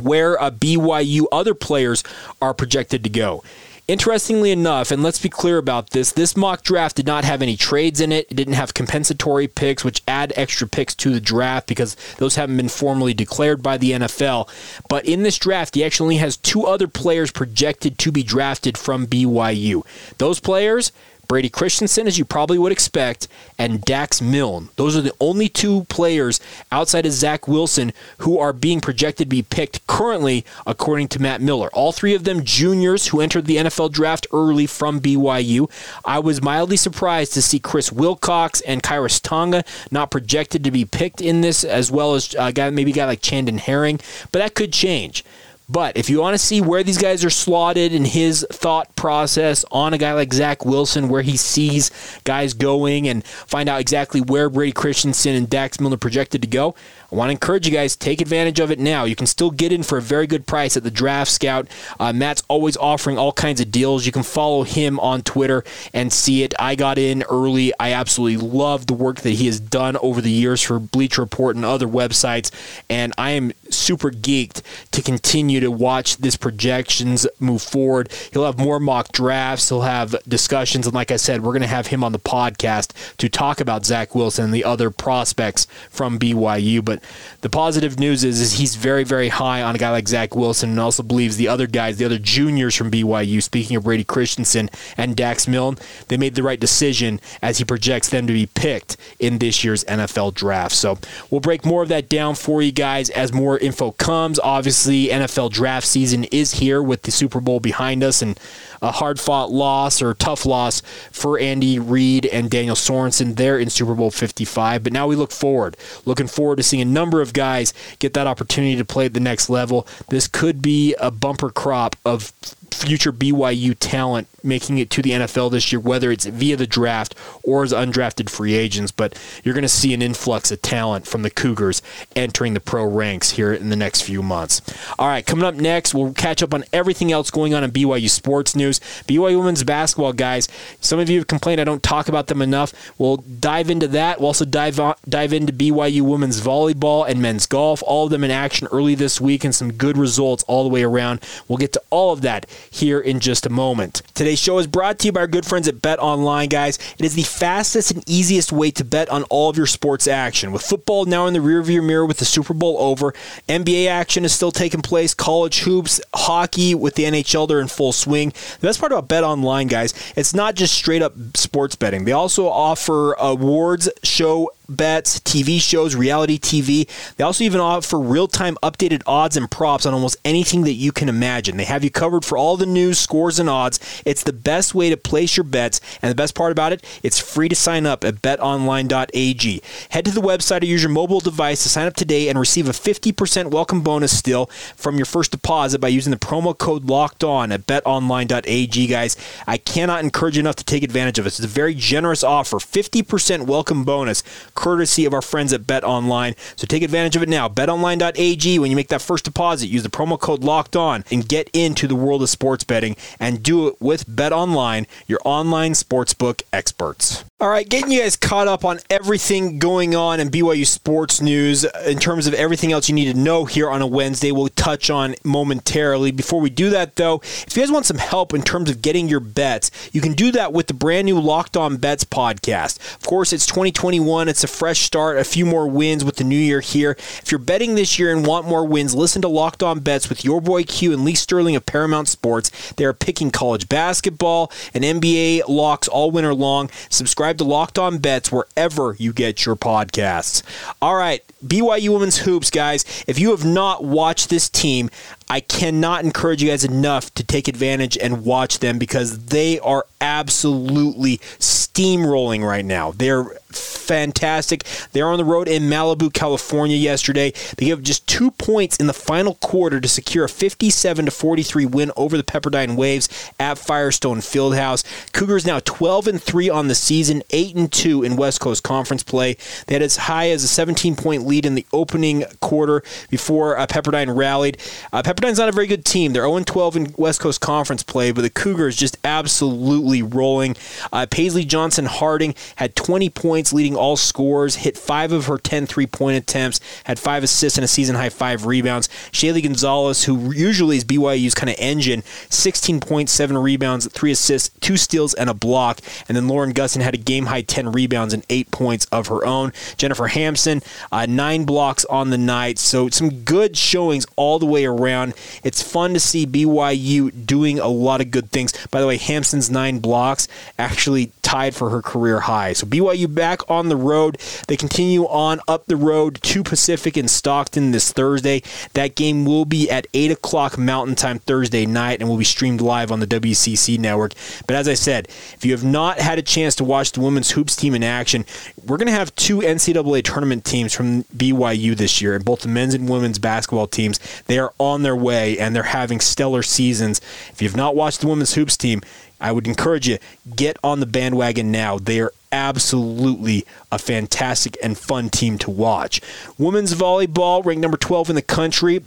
where 0.00 0.40
uh, 0.40 0.48
a 0.48 0.50
BYU 0.50 1.24
other 1.32 1.54
players 1.54 2.02
are 2.40 2.54
projected 2.54 3.04
to 3.04 3.10
go? 3.10 3.42
Interestingly 3.88 4.50
enough, 4.50 4.90
and 4.90 5.00
let's 5.00 5.22
be 5.22 5.28
clear 5.28 5.58
about 5.58 5.90
this, 5.90 6.10
this 6.10 6.36
mock 6.36 6.64
draft 6.64 6.96
did 6.96 7.06
not 7.06 7.24
have 7.24 7.40
any 7.40 7.56
trades 7.56 8.00
in 8.00 8.10
it. 8.10 8.26
It 8.28 8.34
didn't 8.34 8.54
have 8.54 8.74
compensatory 8.74 9.46
picks, 9.46 9.84
which 9.84 10.02
add 10.08 10.32
extra 10.34 10.66
picks 10.66 10.92
to 10.96 11.10
the 11.10 11.20
draft 11.20 11.68
because 11.68 11.94
those 12.18 12.34
haven't 12.34 12.56
been 12.56 12.68
formally 12.68 13.14
declared 13.14 13.62
by 13.62 13.76
the 13.78 13.92
NFL. 13.92 14.48
But 14.88 15.06
in 15.06 15.22
this 15.22 15.38
draft, 15.38 15.76
he 15.76 15.84
actually 15.84 16.06
only 16.06 16.16
has 16.16 16.36
two 16.36 16.64
other 16.64 16.88
players 16.88 17.30
projected 17.30 17.96
to 17.98 18.10
be 18.10 18.24
drafted 18.24 18.76
from 18.76 19.06
BYU. 19.06 19.86
Those 20.18 20.40
players, 20.40 20.90
Brady 21.28 21.48
Christensen, 21.48 22.06
as 22.06 22.18
you 22.18 22.24
probably 22.24 22.58
would 22.58 22.72
expect, 22.72 23.28
and 23.58 23.82
Dax 23.82 24.20
Milne. 24.20 24.68
Those 24.76 24.96
are 24.96 25.00
the 25.00 25.14
only 25.20 25.48
two 25.48 25.84
players 25.84 26.40
outside 26.70 27.06
of 27.06 27.12
Zach 27.12 27.48
Wilson 27.48 27.92
who 28.18 28.38
are 28.38 28.52
being 28.52 28.80
projected 28.80 29.26
to 29.26 29.36
be 29.36 29.42
picked 29.42 29.86
currently, 29.86 30.44
according 30.66 31.08
to 31.08 31.22
Matt 31.22 31.40
Miller. 31.40 31.68
All 31.72 31.92
three 31.92 32.14
of 32.14 32.24
them 32.24 32.44
juniors 32.44 33.08
who 33.08 33.20
entered 33.20 33.46
the 33.46 33.56
NFL 33.56 33.92
draft 33.92 34.26
early 34.32 34.66
from 34.66 35.00
BYU. 35.00 35.70
I 36.04 36.18
was 36.18 36.42
mildly 36.42 36.76
surprised 36.76 37.32
to 37.34 37.42
see 37.42 37.58
Chris 37.58 37.90
Wilcox 37.90 38.60
and 38.62 38.82
Khyiris 38.82 39.20
Tonga 39.20 39.64
not 39.90 40.10
projected 40.10 40.64
to 40.64 40.70
be 40.70 40.84
picked 40.84 41.20
in 41.20 41.40
this, 41.40 41.64
as 41.64 41.90
well 41.90 42.14
as 42.14 42.34
a 42.38 42.52
guy, 42.52 42.70
maybe 42.70 42.90
a 42.90 42.94
guy 42.94 43.06
like 43.06 43.22
Chandon 43.22 43.58
Herring, 43.58 44.00
but 44.32 44.38
that 44.38 44.54
could 44.54 44.72
change. 44.72 45.24
But 45.68 45.96
if 45.96 46.08
you 46.08 46.20
want 46.20 46.34
to 46.34 46.38
see 46.38 46.60
where 46.60 46.84
these 46.84 46.98
guys 46.98 47.24
are 47.24 47.30
slotted 47.30 47.92
in 47.92 48.04
his 48.04 48.46
thought 48.52 48.94
process 48.94 49.64
on 49.72 49.94
a 49.94 49.98
guy 49.98 50.12
like 50.12 50.32
Zach 50.32 50.64
Wilson, 50.64 51.08
where 51.08 51.22
he 51.22 51.36
sees 51.36 51.90
guys 52.24 52.54
going, 52.54 53.08
and 53.08 53.24
find 53.26 53.68
out 53.68 53.80
exactly 53.80 54.20
where 54.20 54.48
Brady 54.48 54.72
Christensen 54.72 55.34
and 55.34 55.50
Dax 55.50 55.80
Milne 55.80 55.98
projected 55.98 56.42
to 56.42 56.48
go, 56.48 56.76
I 57.10 57.14
want 57.14 57.28
to 57.28 57.32
encourage 57.32 57.66
you 57.66 57.72
guys 57.72 57.94
take 57.94 58.20
advantage 58.20 58.58
of 58.58 58.70
it 58.70 58.78
now. 58.78 59.04
You 59.04 59.14
can 59.14 59.26
still 59.26 59.50
get 59.50 59.72
in 59.72 59.82
for 59.82 59.98
a 59.98 60.02
very 60.02 60.26
good 60.26 60.46
price 60.46 60.76
at 60.76 60.82
the 60.82 60.90
Draft 60.90 61.30
Scout. 61.30 61.68
Uh, 62.00 62.12
Matt's 62.12 62.42
always 62.48 62.76
offering 62.76 63.16
all 63.16 63.32
kinds 63.32 63.60
of 63.60 63.70
deals. 63.70 64.06
You 64.06 64.12
can 64.12 64.24
follow 64.24 64.64
him 64.64 64.98
on 65.00 65.22
Twitter 65.22 65.62
and 65.94 66.12
see 66.12 66.42
it. 66.42 66.52
I 66.58 66.74
got 66.74 66.98
in 66.98 67.22
early. 67.24 67.72
I 67.78 67.92
absolutely 67.92 68.48
love 68.48 68.86
the 68.86 68.94
work 68.94 69.20
that 69.20 69.30
he 69.30 69.46
has 69.46 69.60
done 69.60 69.96
over 69.98 70.20
the 70.20 70.30
years 70.30 70.62
for 70.62 70.78
Bleacher 70.78 71.22
Report 71.22 71.54
and 71.54 71.64
other 71.64 71.86
websites, 71.86 72.50
and 72.90 73.12
I 73.16 73.30
am 73.30 73.52
super 73.70 74.10
geeked 74.10 74.62
to 74.92 75.02
continue 75.02 75.60
to 75.60 75.70
watch 75.70 76.16
this 76.16 76.36
projections 76.36 77.26
move 77.38 77.62
forward. 77.62 78.12
He'll 78.32 78.46
have 78.46 78.58
more 78.58 78.80
mock 78.80 79.12
drafts. 79.12 79.68
He'll 79.68 79.82
have 79.82 80.16
discussions, 80.26 80.86
and 80.86 80.94
like 80.94 81.10
I 81.10 81.16
said, 81.16 81.42
we're 81.42 81.52
going 81.52 81.62
to 81.62 81.68
have 81.68 81.88
him 81.88 82.02
on 82.02 82.12
the 82.12 82.18
podcast 82.18 82.92
to 83.18 83.28
talk 83.28 83.60
about 83.60 83.84
Zach 83.84 84.14
Wilson 84.14 84.46
and 84.46 84.54
the 84.54 84.64
other 84.64 84.90
prospects 84.90 85.66
from 85.90 86.18
BYU. 86.18 86.84
But 86.84 86.95
the 87.40 87.48
positive 87.48 87.98
news 87.98 88.24
is, 88.24 88.40
is 88.40 88.52
he's 88.54 88.76
very, 88.76 89.04
very 89.04 89.28
high 89.28 89.62
on 89.62 89.74
a 89.74 89.78
guy 89.78 89.90
like 89.90 90.08
Zach 90.08 90.34
Wilson 90.34 90.70
and 90.70 90.80
also 90.80 91.02
believes 91.02 91.36
the 91.36 91.48
other 91.48 91.66
guys, 91.66 91.96
the 91.98 92.04
other 92.04 92.18
juniors 92.18 92.74
from 92.74 92.90
BYU, 92.90 93.42
speaking 93.42 93.76
of 93.76 93.84
Brady 93.84 94.04
Christensen 94.04 94.70
and 94.96 95.16
Dax 95.16 95.46
Milne, 95.46 95.78
they 96.08 96.16
made 96.16 96.34
the 96.34 96.42
right 96.42 96.60
decision 96.60 97.20
as 97.42 97.58
he 97.58 97.64
projects 97.64 98.08
them 98.08 98.26
to 98.26 98.32
be 98.32 98.46
picked 98.46 98.96
in 99.18 99.38
this 99.38 99.64
year's 99.64 99.84
NFL 99.84 100.34
draft. 100.34 100.74
So 100.74 100.98
we'll 101.30 101.40
break 101.40 101.64
more 101.64 101.82
of 101.82 101.88
that 101.88 102.08
down 102.08 102.34
for 102.34 102.62
you 102.62 102.72
guys 102.72 103.10
as 103.10 103.32
more 103.32 103.58
info 103.58 103.92
comes. 103.92 104.38
Obviously, 104.38 105.08
NFL 105.08 105.50
draft 105.52 105.86
season 105.86 106.24
is 106.24 106.52
here 106.52 106.82
with 106.82 107.02
the 107.02 107.10
Super 107.10 107.40
Bowl 107.40 107.60
behind 107.60 108.02
us 108.02 108.22
and 108.22 108.38
a 108.82 108.92
hard 108.92 109.18
fought 109.18 109.50
loss 109.50 110.02
or 110.02 110.14
tough 110.14 110.46
loss 110.46 110.82
for 111.10 111.38
Andy 111.38 111.78
Reid 111.78 112.26
and 112.26 112.50
Daniel 112.50 112.76
Sorensen 112.76 113.36
there 113.36 113.58
in 113.58 113.70
Super 113.70 113.94
Bowl 113.94 114.10
55. 114.10 114.82
But 114.82 114.92
now 114.92 115.06
we 115.06 115.16
look 115.16 115.32
forward, 115.32 115.76
looking 116.04 116.26
forward 116.26 116.56
to 116.56 116.62
seeing 116.62 116.85
number 116.86 117.20
of 117.20 117.32
guys 117.32 117.74
get 117.98 118.14
that 118.14 118.26
opportunity 118.26 118.76
to 118.76 118.84
play 118.84 119.06
at 119.06 119.14
the 119.14 119.20
next 119.20 119.50
level. 119.50 119.86
This 120.08 120.26
could 120.28 120.62
be 120.62 120.94
a 121.00 121.10
bumper 121.10 121.50
crop 121.50 121.96
of 122.04 122.32
future 122.74 123.12
BYU 123.12 123.76
talent 123.78 124.28
making 124.42 124.78
it 124.78 124.90
to 124.90 125.02
the 125.02 125.10
NFL 125.10 125.50
this 125.50 125.72
year, 125.72 125.80
whether 125.80 126.10
it's 126.10 126.24
via 126.24 126.56
the 126.56 126.66
draft 126.66 127.14
or 127.42 127.64
as 127.64 127.72
undrafted 127.72 128.30
free 128.30 128.54
agents. 128.54 128.92
But 128.92 129.20
you're 129.42 129.54
going 129.54 129.62
to 129.62 129.68
see 129.68 129.92
an 129.92 130.02
influx 130.02 130.50
of 130.50 130.62
talent 130.62 131.06
from 131.06 131.22
the 131.22 131.30
Cougars 131.30 131.82
entering 132.14 132.54
the 132.54 132.60
pro 132.60 132.84
ranks 132.84 133.32
here 133.32 133.52
in 133.52 133.70
the 133.70 133.76
next 133.76 134.02
few 134.02 134.22
months. 134.22 134.62
All 134.98 135.08
right, 135.08 135.26
coming 135.26 135.44
up 135.44 135.56
next, 135.56 135.94
we'll 135.94 136.12
catch 136.14 136.42
up 136.42 136.54
on 136.54 136.64
everything 136.72 137.10
else 137.12 137.30
going 137.30 137.54
on 137.54 137.64
in 137.64 137.70
BYU 137.72 138.08
sports 138.08 138.54
news. 138.54 138.78
BYU 139.08 139.38
women's 139.38 139.64
basketball 139.64 140.12
guys. 140.12 140.48
Some 140.80 140.98
of 140.98 141.10
you 141.10 141.18
have 141.18 141.26
complained 141.26 141.60
I 141.60 141.64
don't 141.64 141.82
talk 141.82 142.08
about 142.08 142.28
them 142.28 142.40
enough. 142.40 142.72
We'll 142.98 143.16
dive 143.16 143.70
into 143.70 143.88
that. 143.88 144.20
We'll 144.20 144.28
also 144.28 144.44
dive 144.44 144.78
on, 144.78 144.94
dive 145.08 145.32
into 145.32 145.52
BYU 145.52 146.02
women's 146.02 146.40
volleyball 146.40 147.08
and 147.08 147.20
men's 147.20 147.46
golf. 147.46 147.82
All 147.84 148.04
of 148.04 148.10
them 148.10 148.22
in 148.24 148.30
action 148.30 148.68
early 148.70 148.94
this 148.94 149.20
week 149.20 149.44
and 149.44 149.54
some 149.54 149.72
good 149.72 149.98
results 149.98 150.44
all 150.44 150.62
the 150.62 150.70
way 150.70 150.84
around. 150.84 151.20
We'll 151.48 151.58
get 151.58 151.72
to 151.72 151.82
all 151.90 152.12
of 152.12 152.20
that 152.22 152.46
here 152.70 153.00
in 153.00 153.20
just 153.20 153.46
a 153.46 153.50
moment. 153.50 154.02
Today's 154.14 154.38
show 154.38 154.58
is 154.58 154.66
brought 154.66 154.98
to 155.00 155.06
you 155.06 155.12
by 155.12 155.20
our 155.20 155.26
good 155.26 155.46
friends 155.46 155.68
at 155.68 155.82
Bet 155.82 155.98
Online, 155.98 156.48
guys. 156.48 156.78
It 156.98 157.04
is 157.04 157.14
the 157.14 157.22
fastest 157.22 157.90
and 157.90 158.02
easiest 158.08 158.52
way 158.52 158.70
to 158.72 158.84
bet 158.84 159.08
on 159.08 159.24
all 159.24 159.50
of 159.50 159.56
your 159.56 159.66
sports 159.66 160.06
action. 160.06 160.52
With 160.52 160.62
football 160.62 161.04
now 161.04 161.26
in 161.26 161.34
the 161.34 161.40
rearview 161.40 161.84
mirror 161.84 162.06
with 162.06 162.18
the 162.18 162.24
Super 162.24 162.54
Bowl 162.54 162.76
over, 162.78 163.12
NBA 163.48 163.88
action 163.88 164.24
is 164.24 164.32
still 164.32 164.52
taking 164.52 164.82
place, 164.82 165.14
college 165.14 165.60
hoops, 165.60 166.00
hockey 166.14 166.74
with 166.74 166.94
the 166.94 167.04
NHL 167.04 167.48
they're 167.48 167.60
in 167.60 167.68
full 167.68 167.92
swing. 167.92 168.30
The 168.60 168.68
best 168.68 168.80
part 168.80 168.92
about 168.92 169.08
Bet 169.08 169.24
Online, 169.24 169.66
guys, 169.66 169.94
it's 170.16 170.34
not 170.34 170.54
just 170.54 170.74
straight 170.74 171.02
up 171.02 171.14
sports 171.34 171.76
betting. 171.76 172.04
They 172.04 172.12
also 172.12 172.48
offer 172.48 173.14
awards 173.14 173.88
show 174.02 174.50
bets, 174.68 175.20
TV 175.20 175.60
shows, 175.60 175.94
reality 175.94 176.38
TV. 176.38 176.88
They 177.16 177.24
also 177.24 177.44
even 177.44 177.60
offer 177.60 177.98
real 177.98 178.28
time 178.28 178.56
updated 178.62 179.02
odds 179.06 179.36
and 179.36 179.50
props 179.50 179.86
on 179.86 179.94
almost 179.94 180.16
anything 180.24 180.62
that 180.62 180.72
you 180.72 180.92
can 180.92 181.08
imagine. 181.08 181.56
They 181.56 181.64
have 181.64 181.84
you 181.84 181.90
covered 181.90 182.24
for 182.24 182.38
all 182.38 182.56
the 182.56 182.66
news, 182.66 182.98
scores, 182.98 183.38
and 183.38 183.48
odds. 183.48 183.80
It's 184.04 184.22
the 184.22 184.32
best 184.32 184.74
way 184.74 184.90
to 184.90 184.96
place 184.96 185.36
your 185.36 185.44
bets, 185.44 185.80
and 186.02 186.10
the 186.10 186.14
best 186.14 186.34
part 186.34 186.52
about 186.52 186.72
it, 186.72 186.84
it's 187.02 187.18
free 187.18 187.48
to 187.48 187.54
sign 187.54 187.86
up 187.86 188.04
at 188.04 188.22
betonline.ag. 188.22 189.62
Head 189.90 190.04
to 190.04 190.10
the 190.10 190.20
website 190.20 190.62
or 190.62 190.66
use 190.66 190.82
your 190.82 190.92
mobile 190.92 191.20
device 191.20 191.62
to 191.62 191.68
sign 191.68 191.86
up 191.86 191.94
today 191.94 192.28
and 192.28 192.38
receive 192.38 192.68
a 192.68 192.72
50% 192.72 193.50
welcome 193.50 193.82
bonus 193.82 194.16
still 194.16 194.46
from 194.76 194.96
your 194.96 195.06
first 195.06 195.30
deposit 195.30 195.80
by 195.80 195.88
using 195.88 196.10
the 196.10 196.16
promo 196.16 196.56
code 196.56 196.84
locked 196.84 197.24
on 197.24 197.52
at 197.52 197.66
betonline.ag, 197.66 198.86
guys. 198.86 199.16
I 199.46 199.58
cannot 199.58 200.02
encourage 200.02 200.36
you 200.36 200.40
enough 200.40 200.56
to 200.56 200.64
take 200.64 200.82
advantage 200.82 201.18
of 201.18 201.24
this. 201.24 201.38
It's 201.38 201.46
a 201.46 201.48
very 201.48 201.74
generous 201.74 202.24
offer 202.24 202.58
50% 202.58 203.46
welcome 203.46 203.84
bonus 203.84 204.22
courtesy 204.56 205.04
of 205.04 205.14
our 205.14 205.22
friends 205.22 205.52
at 205.52 205.66
Bet 205.66 205.84
Online. 205.84 206.34
So 206.56 206.66
take 206.66 206.82
advantage 206.82 207.14
of 207.14 207.22
it 207.22 207.28
now. 207.28 207.48
BetOnline.ag. 207.48 208.58
When 208.58 208.70
you 208.70 208.76
make 208.76 208.88
that 208.88 209.02
first 209.02 209.24
deposit, 209.24 209.68
use 209.68 209.84
the 209.84 209.88
promo 209.88 210.18
code 210.18 210.42
Locked 210.42 210.74
On 210.74 211.04
and 211.12 211.28
get 211.28 211.48
into 211.52 211.86
the 211.86 211.94
world 211.94 212.22
of 212.22 212.28
sports 212.28 212.64
betting 212.64 212.96
and 213.20 213.42
do 213.42 213.68
it 213.68 213.80
with 213.80 214.04
Bet 214.08 214.32
Online, 214.32 214.86
your 215.06 215.20
online 215.24 215.72
sportsbook 215.72 216.42
experts. 216.52 217.24
All 217.38 217.50
right, 217.50 217.68
getting 217.68 217.90
you 217.90 218.00
guys 218.00 218.16
caught 218.16 218.48
up 218.48 218.64
on 218.64 218.78
everything 218.88 219.58
going 219.58 219.94
on 219.94 220.20
in 220.20 220.30
BYU 220.30 220.66
sports 220.66 221.20
news 221.20 221.66
uh, 221.66 221.84
in 221.86 221.98
terms 221.98 222.26
of 222.26 222.32
everything 222.32 222.72
else 222.72 222.88
you 222.88 222.94
need 222.94 223.12
to 223.12 223.18
know 223.18 223.44
here 223.44 223.68
on 223.68 223.82
a 223.82 223.86
Wednesday. 223.86 224.32
We'll 224.32 224.48
touch 224.48 224.88
on 224.88 225.16
momentarily. 225.22 226.12
Before 226.12 226.40
we 226.40 226.48
do 226.48 226.70
that, 226.70 226.96
though, 226.96 227.16
if 227.22 227.54
you 227.54 227.62
guys 227.62 227.70
want 227.70 227.84
some 227.84 227.98
help 227.98 228.32
in 228.32 228.40
terms 228.40 228.70
of 228.70 228.80
getting 228.80 229.10
your 229.10 229.20
bets, 229.20 229.70
you 229.92 230.00
can 230.00 230.14
do 230.14 230.32
that 230.32 230.54
with 230.54 230.68
the 230.68 230.72
brand 230.72 231.04
new 231.04 231.20
Locked 231.20 231.58
On 231.58 231.76
Bets 231.76 232.04
podcast. 232.04 232.78
Of 232.94 233.02
course, 233.02 233.34
it's 233.34 233.44
2021, 233.44 234.28
it's 234.28 234.42
a 234.42 234.48
fresh 234.48 234.80
start, 234.80 235.18
a 235.18 235.24
few 235.24 235.44
more 235.44 235.68
wins 235.68 236.06
with 236.06 236.16
the 236.16 236.24
new 236.24 236.38
year 236.38 236.60
here. 236.60 236.92
If 236.92 237.30
you're 237.30 237.38
betting 237.38 237.74
this 237.74 237.98
year 237.98 238.16
and 238.16 238.24
want 238.24 238.48
more 238.48 238.66
wins, 238.66 238.94
listen 238.94 239.20
to 239.20 239.28
Locked 239.28 239.62
On 239.62 239.80
Bets 239.80 240.08
with 240.08 240.24
your 240.24 240.40
boy 240.40 240.64
Q 240.64 240.94
and 240.94 241.04
Lee 241.04 241.14
Sterling 241.14 241.54
of 241.54 241.66
Paramount 241.66 242.08
Sports. 242.08 242.72
They 242.78 242.86
are 242.86 242.94
picking 242.94 243.30
college 243.30 243.68
basketball 243.68 244.50
and 244.72 244.82
NBA 244.82 245.42
locks 245.48 245.86
all 245.86 246.10
winter 246.10 246.32
long. 246.32 246.70
Subscribe 246.88 247.25
subscribe 247.26 247.38
to 247.38 247.44
Locked 247.44 247.78
On 247.78 247.98
Bets 247.98 248.30
wherever 248.30 248.94
you 249.00 249.12
get 249.12 249.44
your 249.44 249.56
podcasts. 249.56 250.44
All 250.80 250.94
right, 250.94 251.24
BYU 251.44 251.92
Women's 251.92 252.18
Hoops, 252.18 252.52
guys. 252.52 252.84
If 253.08 253.18
you 253.18 253.30
have 253.32 253.44
not 253.44 253.82
watched 253.82 254.30
this 254.30 254.48
team, 254.48 254.90
I 255.28 255.40
cannot 255.40 256.04
encourage 256.04 256.40
you 256.40 256.50
guys 256.50 256.64
enough 256.64 257.12
to 257.14 257.24
take 257.24 257.48
advantage 257.48 257.98
and 257.98 258.24
watch 258.24 258.60
them 258.60 258.78
because 258.78 259.26
they 259.26 259.58
are 259.58 259.86
absolutely 260.00 261.18
steamrolling 261.40 262.46
right 262.46 262.64
now. 262.64 262.92
They're 262.92 263.26
fantastic. 263.50 264.64
They're 264.92 265.08
on 265.08 265.18
the 265.18 265.24
road 265.24 265.48
in 265.48 265.64
Malibu, 265.64 266.12
California 266.12 266.76
yesterday. 266.76 267.32
They 267.56 267.66
gave 267.66 267.82
just 267.82 268.06
two 268.06 268.30
points 268.32 268.76
in 268.76 268.86
the 268.86 268.92
final 268.92 269.34
quarter 269.36 269.80
to 269.80 269.88
secure 269.88 270.24
a 270.24 270.28
57 270.28 271.04
to 271.04 271.10
43 271.10 271.66
win 271.66 271.92
over 271.96 272.16
the 272.16 272.24
Pepperdine 272.24 272.76
Waves 272.76 273.08
at 273.38 273.58
Firestone 273.58 274.18
Fieldhouse. 274.18 274.84
Cougars 275.12 275.46
now 275.46 275.60
12 275.60 276.08
and 276.08 276.22
3 276.22 276.50
on 276.50 276.68
the 276.68 276.74
season, 276.74 277.22
8 277.30 277.56
and 277.56 277.72
2 277.72 278.02
in 278.02 278.16
West 278.16 278.40
Coast 278.40 278.62
Conference 278.62 279.02
play. 279.02 279.36
They 279.66 279.74
had 279.74 279.82
as 279.82 279.96
high 279.96 280.30
as 280.30 280.42
a 280.44 280.48
17 280.48 280.96
point 280.96 281.26
lead 281.26 281.46
in 281.46 281.54
the 281.54 281.66
opening 281.72 282.24
quarter 282.40 282.82
before 283.10 283.58
uh, 283.58 283.66
Pepperdine 283.66 284.16
rallied. 284.16 284.58
Uh, 284.92 285.02
Pepperdine's 285.02 285.38
not 285.38 285.48
a 285.48 285.52
very 285.52 285.66
good 285.66 285.84
team. 285.84 286.12
They're 286.12 286.22
0 286.22 286.44
12 286.44 286.76
in 286.76 286.94
West 286.96 287.20
Coast 287.20 287.40
Conference 287.40 287.82
play, 287.82 288.12
but 288.12 288.22
the 288.22 288.30
Cougars 288.30 288.76
just 288.76 288.96
absolutely 289.04 290.02
rolling. 290.02 290.56
Uh, 290.92 291.06
Paisley 291.08 291.44
Johnson 291.44 291.86
Harding 291.86 292.34
had 292.56 292.74
20 292.76 293.10
points, 293.10 293.35
leading 293.52 293.76
all 293.76 293.96
scores, 293.96 294.56
hit 294.56 294.78
five 294.78 295.12
of 295.12 295.26
her 295.26 295.38
10 295.38 295.66
three 295.66 295.86
point 295.86 296.16
attempts, 296.16 296.60
had 296.84 296.98
five 296.98 297.22
assists 297.22 297.58
and 297.58 297.64
a 297.64 297.68
season 297.68 297.96
high 297.96 298.08
five 298.08 298.46
rebounds. 298.46 298.88
Shaylee 299.12 299.42
Gonzalez, 299.42 300.04
who 300.04 300.32
usually 300.32 300.76
is 300.76 300.84
BYU's 300.84 301.34
kind 301.34 301.50
of 301.50 301.56
engine, 301.58 302.02
16.7 302.02 303.42
rebounds, 303.42 303.86
three 303.88 304.12
assists, 304.12 304.50
two 304.60 304.76
steals, 304.76 305.14
and 305.14 305.28
a 305.28 305.34
block. 305.34 305.80
And 306.08 306.16
then 306.16 306.28
Lauren 306.28 306.52
Gustin 306.52 306.80
had 306.80 306.94
a 306.94 306.98
game 306.98 307.26
high 307.26 307.42
10 307.42 307.72
rebounds 307.72 308.14
and 308.14 308.24
eight 308.30 308.50
points 308.50 308.86
of 308.86 309.08
her 309.08 309.24
own. 309.24 309.52
Jennifer 309.76 310.08
Hamson, 310.08 310.62
uh, 310.90 311.06
nine 311.06 311.44
blocks 311.44 311.84
on 311.86 312.10
the 312.10 312.18
night. 312.18 312.58
So 312.58 312.88
some 312.88 313.10
good 313.24 313.56
showings 313.56 314.06
all 314.16 314.38
the 314.38 314.46
way 314.46 314.64
around. 314.64 315.14
It's 315.44 315.62
fun 315.62 315.92
to 315.94 316.00
see 316.00 316.26
BYU 316.26 317.26
doing 317.26 317.58
a 317.58 317.68
lot 317.68 318.00
of 318.00 318.10
good 318.10 318.30
things. 318.30 318.52
By 318.68 318.80
the 318.80 318.86
way, 318.86 318.96
Hamson's 318.96 319.50
nine 319.50 319.78
blocks 319.78 320.28
actually 320.58 321.12
tied 321.22 321.54
for 321.54 321.70
her 321.70 321.82
career 321.82 322.20
high. 322.20 322.52
So 322.52 322.66
BYU 322.66 323.12
back 323.12 323.25
on 323.48 323.68
the 323.68 323.76
road. 323.76 324.18
They 324.46 324.56
continue 324.56 325.04
on 325.06 325.40
up 325.48 325.66
the 325.66 325.76
road 325.76 326.20
to 326.22 326.42
Pacific 326.42 326.96
and 326.96 327.10
Stockton 327.10 327.72
this 327.72 327.92
Thursday. 327.92 328.42
That 328.74 328.94
game 328.94 329.24
will 329.24 329.44
be 329.44 329.70
at 329.70 329.86
8 329.92 330.12
o'clock 330.12 330.56
Mountain 330.56 330.94
Time 330.94 331.18
Thursday 331.18 331.66
night 331.66 332.00
and 332.00 332.08
will 332.08 332.16
be 332.16 332.24
streamed 332.24 332.60
live 332.60 332.92
on 332.92 333.00
the 333.00 333.06
WCC 333.06 333.78
network. 333.78 334.12
But 334.46 334.56
as 334.56 334.68
I 334.68 334.74
said, 334.74 335.08
if 335.08 335.44
you 335.44 335.52
have 335.52 335.64
not 335.64 335.98
had 335.98 336.18
a 336.18 336.22
chance 336.22 336.54
to 336.56 336.64
watch 336.64 336.92
the 336.92 337.00
women's 337.00 337.32
hoops 337.32 337.56
team 337.56 337.74
in 337.74 337.82
action, 337.82 338.24
we're 338.64 338.76
going 338.76 338.86
to 338.86 338.92
have 338.92 339.14
two 339.16 339.38
NCAA 339.38 340.04
tournament 340.04 340.44
teams 340.44 340.72
from 340.74 341.04
BYU 341.04 341.76
this 341.76 342.00
year, 342.00 342.14
and 342.14 342.24
both 342.24 342.40
the 342.40 342.48
men's 342.48 342.74
and 342.74 342.88
women's 342.88 343.18
basketball 343.18 343.66
teams. 343.66 343.98
They 344.26 344.38
are 344.38 344.52
on 344.58 344.82
their 344.82 344.96
way 344.96 345.38
and 345.38 345.54
they're 345.54 345.62
having 345.62 346.00
stellar 346.00 346.42
seasons. 346.42 347.00
If 347.32 347.42
you've 347.42 347.56
not 347.56 347.76
watched 347.76 348.00
the 348.00 348.08
women's 348.08 348.34
hoops 348.34 348.56
team, 348.56 348.82
I 349.20 349.32
would 349.32 349.46
encourage 349.46 349.88
you 349.88 349.98
get 350.34 350.58
on 350.62 350.80
the 350.80 350.86
bandwagon 350.86 351.50
now. 351.50 351.78
They 351.78 352.00
are 352.00 352.12
absolutely 352.32 353.44
a 353.70 353.78
fantastic 353.78 354.56
and 354.62 354.78
fun 354.78 355.10
team 355.10 355.38
to 355.38 355.50
watch. 355.50 356.00
Women's 356.38 356.74
volleyball 356.74 357.44
ranked 357.44 357.62
number 357.62 357.76
12 357.76 358.10
in 358.10 358.16
the 358.16 358.22
country. 358.22 358.82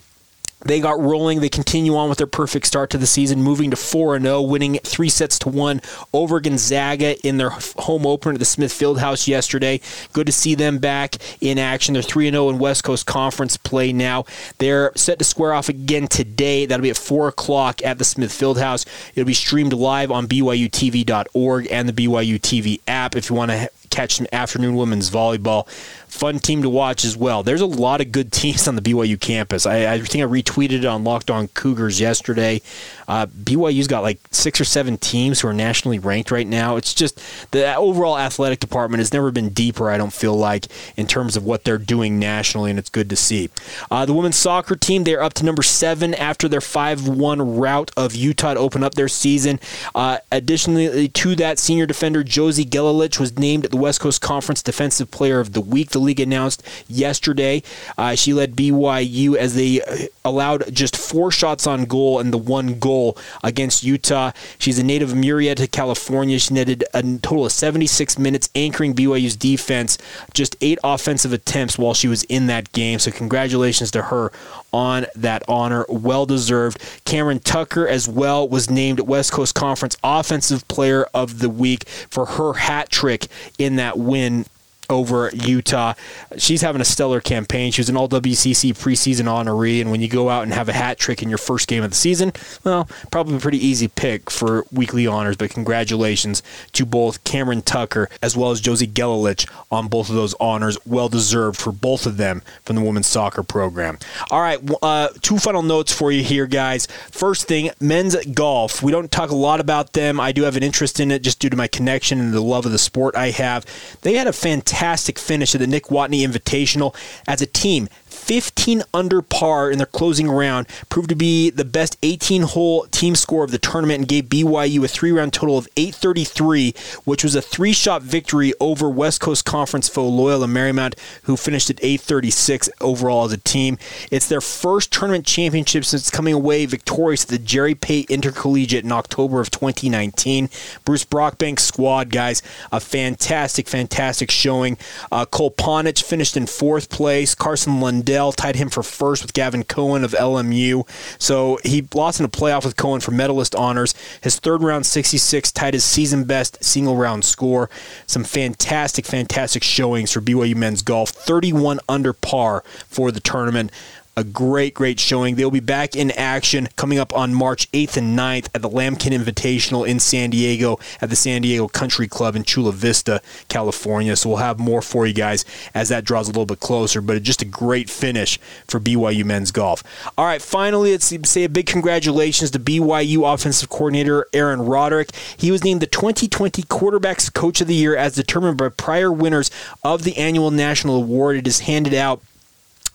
They 0.66 0.82
got 0.82 1.00
rolling. 1.00 1.40
They 1.40 1.50
continue 1.50 1.96
on 1.96 2.10
with 2.10 2.18
their 2.18 2.28
perfect 2.28 2.66
start 2.66 2.90
to 2.90 2.98
the 2.98 3.08
season, 3.08 3.42
moving 3.42 3.72
to 3.72 3.78
4 3.78 4.20
0, 4.20 4.42
winning 4.42 4.78
three 4.84 5.08
sets 5.10 5.40
to 5.40 5.50
one 5.50 5.82
over 6.14 6.42
Gonzaga 6.42 7.18
in 7.26 7.38
their 7.38 7.52
home 7.52 8.06
opener 8.06 8.34
at 8.34 8.40
the 8.40 8.46
Smith 8.46 8.74
Fieldhouse 8.74 9.26
yesterday. 9.26 9.80
Good 10.12 10.26
to 10.26 10.34
see 10.34 10.56
them 10.56 10.80
back 10.80 11.16
in 11.40 11.58
action. 11.58 11.94
They're 11.94 12.04
3 12.04 12.30
0 12.30 12.50
in 12.50 12.60
West 12.60 12.84
Coast 12.84 13.06
Conference 13.06 13.56
play 13.56 13.94
now. 13.94 14.26
They're 14.58 14.92
set 14.96 15.18
to 15.20 15.26
square 15.26 15.54
off 15.54 15.70
again 15.70 16.08
today. 16.08 16.66
That'll 16.66 16.84
be 16.84 16.90
at 16.90 16.98
4 16.98 17.30
o'clock 17.30 17.82
at 17.86 17.98
the 17.98 18.06
Smith 18.06 18.32
Fieldhouse. 18.32 18.86
It'll 19.16 19.28
be 19.28 19.34
streamed 19.34 19.72
live 19.72 20.12
on 20.12 20.28
BYUTV.org 20.28 21.68
and 21.72 21.88
the 21.88 21.94
BYU 21.94 22.40
TV 22.40 22.82
app 22.86 23.16
if 23.16 23.30
you 23.30 23.36
want 23.36 23.52
to 23.52 23.70
catch 23.90 24.16
some 24.16 24.28
afternoon 24.32 24.76
women's 24.76 25.10
volleyball 25.10 25.68
fun 26.10 26.40
team 26.40 26.64
to 26.64 26.70
watch 26.70 27.06
as 27.06 27.16
well. 27.16 27.44
There's 27.44 27.62
a 27.62 27.66
lot 27.66 28.02
of 28.02 28.12
good 28.12 28.32
teams 28.40 28.68
on 28.68 28.76
the 28.76 28.82
BYU 28.82 29.20
campus. 29.20 29.66
I, 29.66 29.94
I 29.94 30.00
think 30.00 30.24
I 30.24 30.28
retweeted 30.28 30.80
it 30.80 30.86
on 30.86 31.04
Locked 31.04 31.32
On 31.32 31.48
Cougars 31.50 32.00
yesterday. 32.00 32.62
Uh, 33.08 33.28
BYU's 33.28 33.88
got 33.88 34.04
like 34.04 34.20
six 34.32 34.60
or 34.60 34.66
seven 34.66 34.98
teams 34.98 35.40
who 35.40 35.48
are 35.48 35.54
nationally 35.54 36.00
ranked 36.00 36.32
right 36.32 36.48
now. 36.48 36.76
It's 36.76 36.94
just 36.94 37.22
the 37.52 37.76
overall 37.76 38.18
athletic 38.18 38.60
department 38.60 39.00
has 39.00 39.14
never 39.14 39.32
been 39.32 39.50
deeper, 39.50 39.90
I 39.90 39.98
don't 39.98 40.14
feel 40.14 40.36
like, 40.36 40.68
in 40.98 41.08
terms 41.08 41.36
of 41.38 41.46
what 41.46 41.64
they're 41.64 41.78
doing 41.78 42.20
nationally, 42.20 42.70
and 42.70 42.80
it's 42.80 42.90
good 42.90 43.10
to 43.10 43.16
see. 43.16 43.50
Uh, 43.90 44.06
the 44.06 44.14
women's 44.14 44.36
soccer 44.36 44.76
team, 44.76 45.04
they're 45.04 45.24
up 45.24 45.34
to 45.36 45.46
number 45.46 45.64
seven 45.64 46.14
after 46.14 46.48
their 46.48 46.62
5 46.62 47.08
1 47.08 47.58
rout 47.58 47.92
of 47.96 48.16
Utah 48.16 48.54
to 48.54 48.60
open 48.60 48.84
up 48.84 48.96
their 48.96 49.08
season. 49.08 49.60
Uh, 49.96 50.20
additionally 50.32 51.08
to 51.08 51.36
that, 51.36 51.60
senior 51.60 51.86
defender 51.86 52.24
Josie 52.24 52.66
Gelalich 52.66 53.20
was 53.20 53.38
named 53.38 53.66
the 53.66 53.78
West 53.80 54.00
Coast 54.00 54.22
Conference 54.22 54.62
Defensive 54.62 55.12
Player 55.12 55.40
of 55.40 55.54
the 55.54 55.62
Week 55.62 55.90
the 55.90 56.00
league 56.00 56.20
announced 56.20 56.64
yesterday. 56.88 57.62
Uh, 57.98 58.16
she 58.16 58.34
led 58.34 58.56
BYU 58.56 59.36
as 59.36 59.56
they 59.56 59.82
uh, 59.82 60.08
allowed 60.24 60.74
just 60.74 60.96
four 60.96 61.32
shots 61.32 61.68
on 61.68 61.86
goal 61.86 62.20
and 62.20 62.32
the 62.34 62.38
one 62.38 62.80
goal 62.80 63.18
against 63.44 63.84
Utah. 63.84 64.32
She's 64.58 64.80
a 64.80 64.84
native 64.84 65.12
of 65.12 65.18
Murrieta, 65.18 65.70
California. 65.72 66.40
She 66.40 66.54
netted 66.54 66.84
a 66.94 67.02
total 67.02 67.46
of 67.46 67.52
76 67.52 68.18
minutes 68.18 68.50
anchoring 68.56 68.94
BYU's 68.94 69.36
defense, 69.36 69.98
just 70.34 70.56
eight 70.62 70.80
offensive 70.84 71.34
attempts 71.34 71.78
while 71.78 71.94
she 71.94 72.08
was 72.08 72.24
in 72.24 72.48
that 72.48 72.72
game. 72.72 73.00
So, 73.00 73.12
congratulations 73.12 73.92
to 73.92 74.04
her 74.04 74.32
on 74.72 75.06
that 75.16 75.44
honor. 75.48 75.86
Well 75.90 76.26
deserved. 76.26 76.82
Cameron 77.06 77.40
Tucker, 77.40 77.88
as 77.88 78.08
well, 78.08 78.48
was 78.48 78.70
named 78.70 79.00
West 79.02 79.32
Coast 79.32 79.56
Conference 79.56 79.98
Offensive 80.04 80.68
Player 80.68 81.06
of 81.14 81.40
the 81.40 81.50
Week 81.50 81.88
for 81.88 82.26
her 82.26 82.54
hat 82.54 82.90
trick 82.90 83.28
in 83.58 83.76
that 83.78 83.98
win 83.98 84.46
over 84.90 85.30
Utah. 85.34 85.94
She's 86.38 86.62
having 86.62 86.82
a 86.82 86.86
stellar 86.86 87.22
campaign. 87.22 87.72
She 87.72 87.82
was 87.82 87.90
an 87.90 87.98
All 87.98 88.10
WCC 88.10 88.74
preseason 88.74 89.26
honoree, 89.26 89.82
and 89.82 89.92
when 89.92 90.02
you 90.02 90.08
go 90.08 90.30
out 90.30 90.44
and 90.44 90.54
have 90.54 90.70
a 90.70 90.74
hat 90.74 90.98
trick 90.98 91.22
in 91.22 91.30
your 91.30 91.38
first 91.38 91.68
game 91.68 91.84
of 91.84 91.92
the 91.92 91.96
season, 91.96 92.34
well, 92.64 92.90
probably 93.12 93.36
a 93.36 93.40
pretty 93.40 93.64
easy 93.66 93.88
pick 93.88 94.30
for 94.32 94.66
weekly 94.72 95.06
honors. 95.06 95.38
But 95.38 95.52
congratulations 95.52 96.42
to 96.74 96.86
both 96.86 97.24
Cameron 97.24 97.62
Tucker 97.62 98.10
as 98.22 98.36
well 98.36 98.52
as 98.52 98.62
Josie 98.62 98.88
Gelalich 98.88 99.50
on 99.72 99.88
both 99.88 100.10
of 100.10 100.16
those 100.16 100.34
honors. 100.40 100.78
Well 100.86 101.10
deserved 101.10 101.60
for 101.60 101.72
both 101.72 102.06
of 102.06 102.18
them 102.18 102.42
from 102.64 102.76
the 102.76 102.82
women's 102.82 103.08
soccer 103.08 103.44
program. 103.44 104.00
All 104.32 104.42
right, 104.42 104.60
uh, 104.82 105.10
two 105.22 105.38
final 105.38 105.62
notes 105.62 105.94
for 105.94 106.12
you 106.12 106.24
here, 106.24 106.48
guys. 106.48 106.88
First 107.12 107.48
thing, 107.48 107.70
men's 107.80 108.16
golf. 108.34 108.82
We 108.82 108.92
don't 108.92 109.12
talk 109.12 109.30
a 109.30 109.36
lot 109.36 109.60
about 109.60 109.94
them. 109.94 110.20
I 110.20 110.32
do 110.32 110.44
have 110.44 110.58
an 110.58 110.64
interest 110.64 111.00
in 111.00 111.12
it 111.12 111.22
just 111.22 111.40
due 111.40 111.50
to 111.50 111.58
my 111.58 111.68
connection 111.68 112.20
and 112.20 112.34
the 112.34 112.42
love 112.42 112.66
of 112.66 112.72
the 112.72 112.80
sport 112.80 113.16
I 113.16 113.32
have. 113.32 113.66
They 114.02 114.16
had 114.16 114.28
a 114.28 114.34
fantastic 114.34 114.79
fantastic 114.80 115.20
finish 115.20 115.54
of 115.54 115.60
the 115.60 115.68
Nick 115.68 115.88
Watney 115.88 116.26
Invitational 116.26 116.96
as 117.28 117.42
a 117.42 117.46
team. 117.46 117.90
15 118.12 118.84
under 118.94 119.22
par 119.22 119.72
in 119.72 119.78
their 119.78 119.88
closing 119.88 120.30
round, 120.30 120.68
proved 120.90 121.10
to 121.10 121.16
be 121.16 121.50
the 121.50 121.66
best 121.66 121.98
18 122.04 122.44
hole 122.44 122.86
team 122.88 123.16
score 123.16 123.44
of 123.44 123.52
the 123.52 123.58
tournament 123.58 124.00
and 124.00 124.08
gave 124.08 124.26
BYU 124.26 124.84
a 124.84 124.88
three 124.88 125.12
round 125.12 125.34
total 125.34 125.58
of 125.58 125.68
833, 125.78 126.74
which 127.06 127.24
was 127.24 127.36
a 127.36 127.42
three 127.42 127.74
shot 127.74 128.02
victory 128.02 128.54
over 128.60 128.90
West 128.90 129.22
Coast 129.22 129.46
Conference 129.46 129.88
foe 129.88 130.08
Loyola 130.08 130.48
Marymount, 130.48 130.98
who 131.24 131.38
finished 131.38 131.70
at 131.70 131.80
836 131.84 132.70
overall 132.82 133.26
as 133.26 133.34
a 133.34 133.38
team. 133.38 133.78
It's 134.12 134.28
their 134.28 134.42
first 134.42 134.92
tournament 134.92 135.26
championship 135.26 135.86
since 135.86 136.10
coming 136.10 136.34
away 136.34 136.66
victorious 136.66 137.24
at 137.24 137.30
the 137.30 137.40
Jerry 137.40 137.76
Pate 137.76 138.10
Intercollegiate 138.10 138.84
in 138.84 138.92
October 138.92 139.40
of 139.40 139.52
2019. 139.52 140.50
Bruce 140.86 141.06
Brockbank's 141.06 141.64
squad, 141.64 142.10
guys, 142.10 142.42
a 142.72 142.80
fantastic, 142.80 143.68
fantastic 143.68 144.32
showing. 144.32 144.78
Uh, 145.12 145.26
Cole 145.26 145.52
Ponich 145.52 146.04
finished 146.04 146.36
in 146.38 146.46
fourth 146.46 146.90
place. 146.90 147.36
Carson 147.36 147.80
Lund 147.80 147.99
Lundell 148.00 148.32
tied 148.32 148.56
him 148.56 148.70
for 148.70 148.84
first 148.84 149.22
with 149.22 149.34
Gavin 149.34 149.64
Cohen 149.64 150.04
of 150.04 150.12
LMU. 150.12 150.88
So 151.20 151.60
he 151.64 151.86
lost 151.94 152.20
in 152.20 152.26
a 152.26 152.30
playoff 152.30 152.64
with 152.64 152.78
Cohen 152.78 153.02
for 153.02 153.12
medalist 153.12 153.56
honors. 153.56 153.94
His 154.22 154.40
third 154.40 154.64
round 154.64 154.86
66 154.86 155.52
tied 155.52 155.74
his 155.74 155.84
season 155.84 156.24
best 156.24 156.64
single 156.64 156.96
round 156.96 157.26
score. 157.26 157.70
Some 158.08 158.24
fantastic, 158.24 159.06
fantastic 159.06 159.64
showings 159.64 160.12
for 160.12 160.22
BYU 160.22 160.56
men's 160.56 160.82
golf. 160.82 161.10
31 161.10 161.80
under 161.90 162.14
par 162.14 162.64
for 162.88 163.12
the 163.12 163.20
tournament 163.20 163.72
a 164.20 164.24
great, 164.26 164.74
great 164.74 165.00
showing. 165.00 165.36
They'll 165.36 165.50
be 165.50 165.62
back 165.62 165.96
in 165.96 166.12
action 166.12 166.68
coming 166.76 167.00
up 167.00 167.16
on 167.16 167.34
March 167.34 167.72
8th 167.72 167.96
and 167.96 168.20
9th 168.20 168.50
at 168.54 168.62
the 168.62 168.70
Lamkin 168.70 169.18
Invitational 169.18 169.88
in 169.88 169.98
San 170.02 170.30
Diego 170.30 170.78
at 171.00 171.10
the 171.10 171.16
San 171.16 171.42
Diego 171.42 171.70
Country 171.70 172.06
Club 172.06 172.36
in 172.36 172.44
Chula 172.44 172.74
Vista, 172.74 173.22
California. 173.48 174.18
So 174.18 174.28
we'll 174.28 174.40
have 174.40 174.60
more 174.60 174.82
for 174.82 175.08
you 175.08 175.14
guys 175.14 175.46
as 175.74 175.88
that 175.88 176.04
draws 176.04 176.28
a 176.28 176.32
little 176.32 176.46
bit 176.46 176.60
closer, 176.60 177.00
but 177.00 177.24
just 177.24 177.42
a 177.42 177.46
great 177.46 177.90
finish 177.90 178.38
for 178.68 178.82
BYU 178.82 179.24
men's 179.24 179.52
golf. 179.52 179.84
All 180.18 180.26
right, 180.26 180.42
finally, 180.42 180.92
let's 180.92 181.30
say 181.30 181.46
a 181.46 181.50
big 181.50 181.66
congratulations 181.66 182.52
to 182.52 182.60
BYU 182.60 183.34
offensive 183.34 183.70
coordinator 183.70 184.28
Aaron 184.34 184.62
Roderick. 184.62 185.16
He 185.38 185.50
was 185.50 185.64
named 185.64 185.80
the 185.80 185.88
2020 185.88 186.64
Quarterbacks 186.64 187.34
Coach 187.34 187.62
of 187.62 187.68
the 187.68 187.76
Year 187.76 187.96
as 187.96 188.16
determined 188.16 188.58
by 188.58 188.68
prior 188.68 189.14
winners 189.14 189.50
of 189.82 190.04
the 190.04 190.18
annual 190.18 190.52
national 190.52 190.98
award. 190.98 191.38
It 191.38 191.48
is 191.48 191.62
handed 191.62 191.94
out 191.94 192.22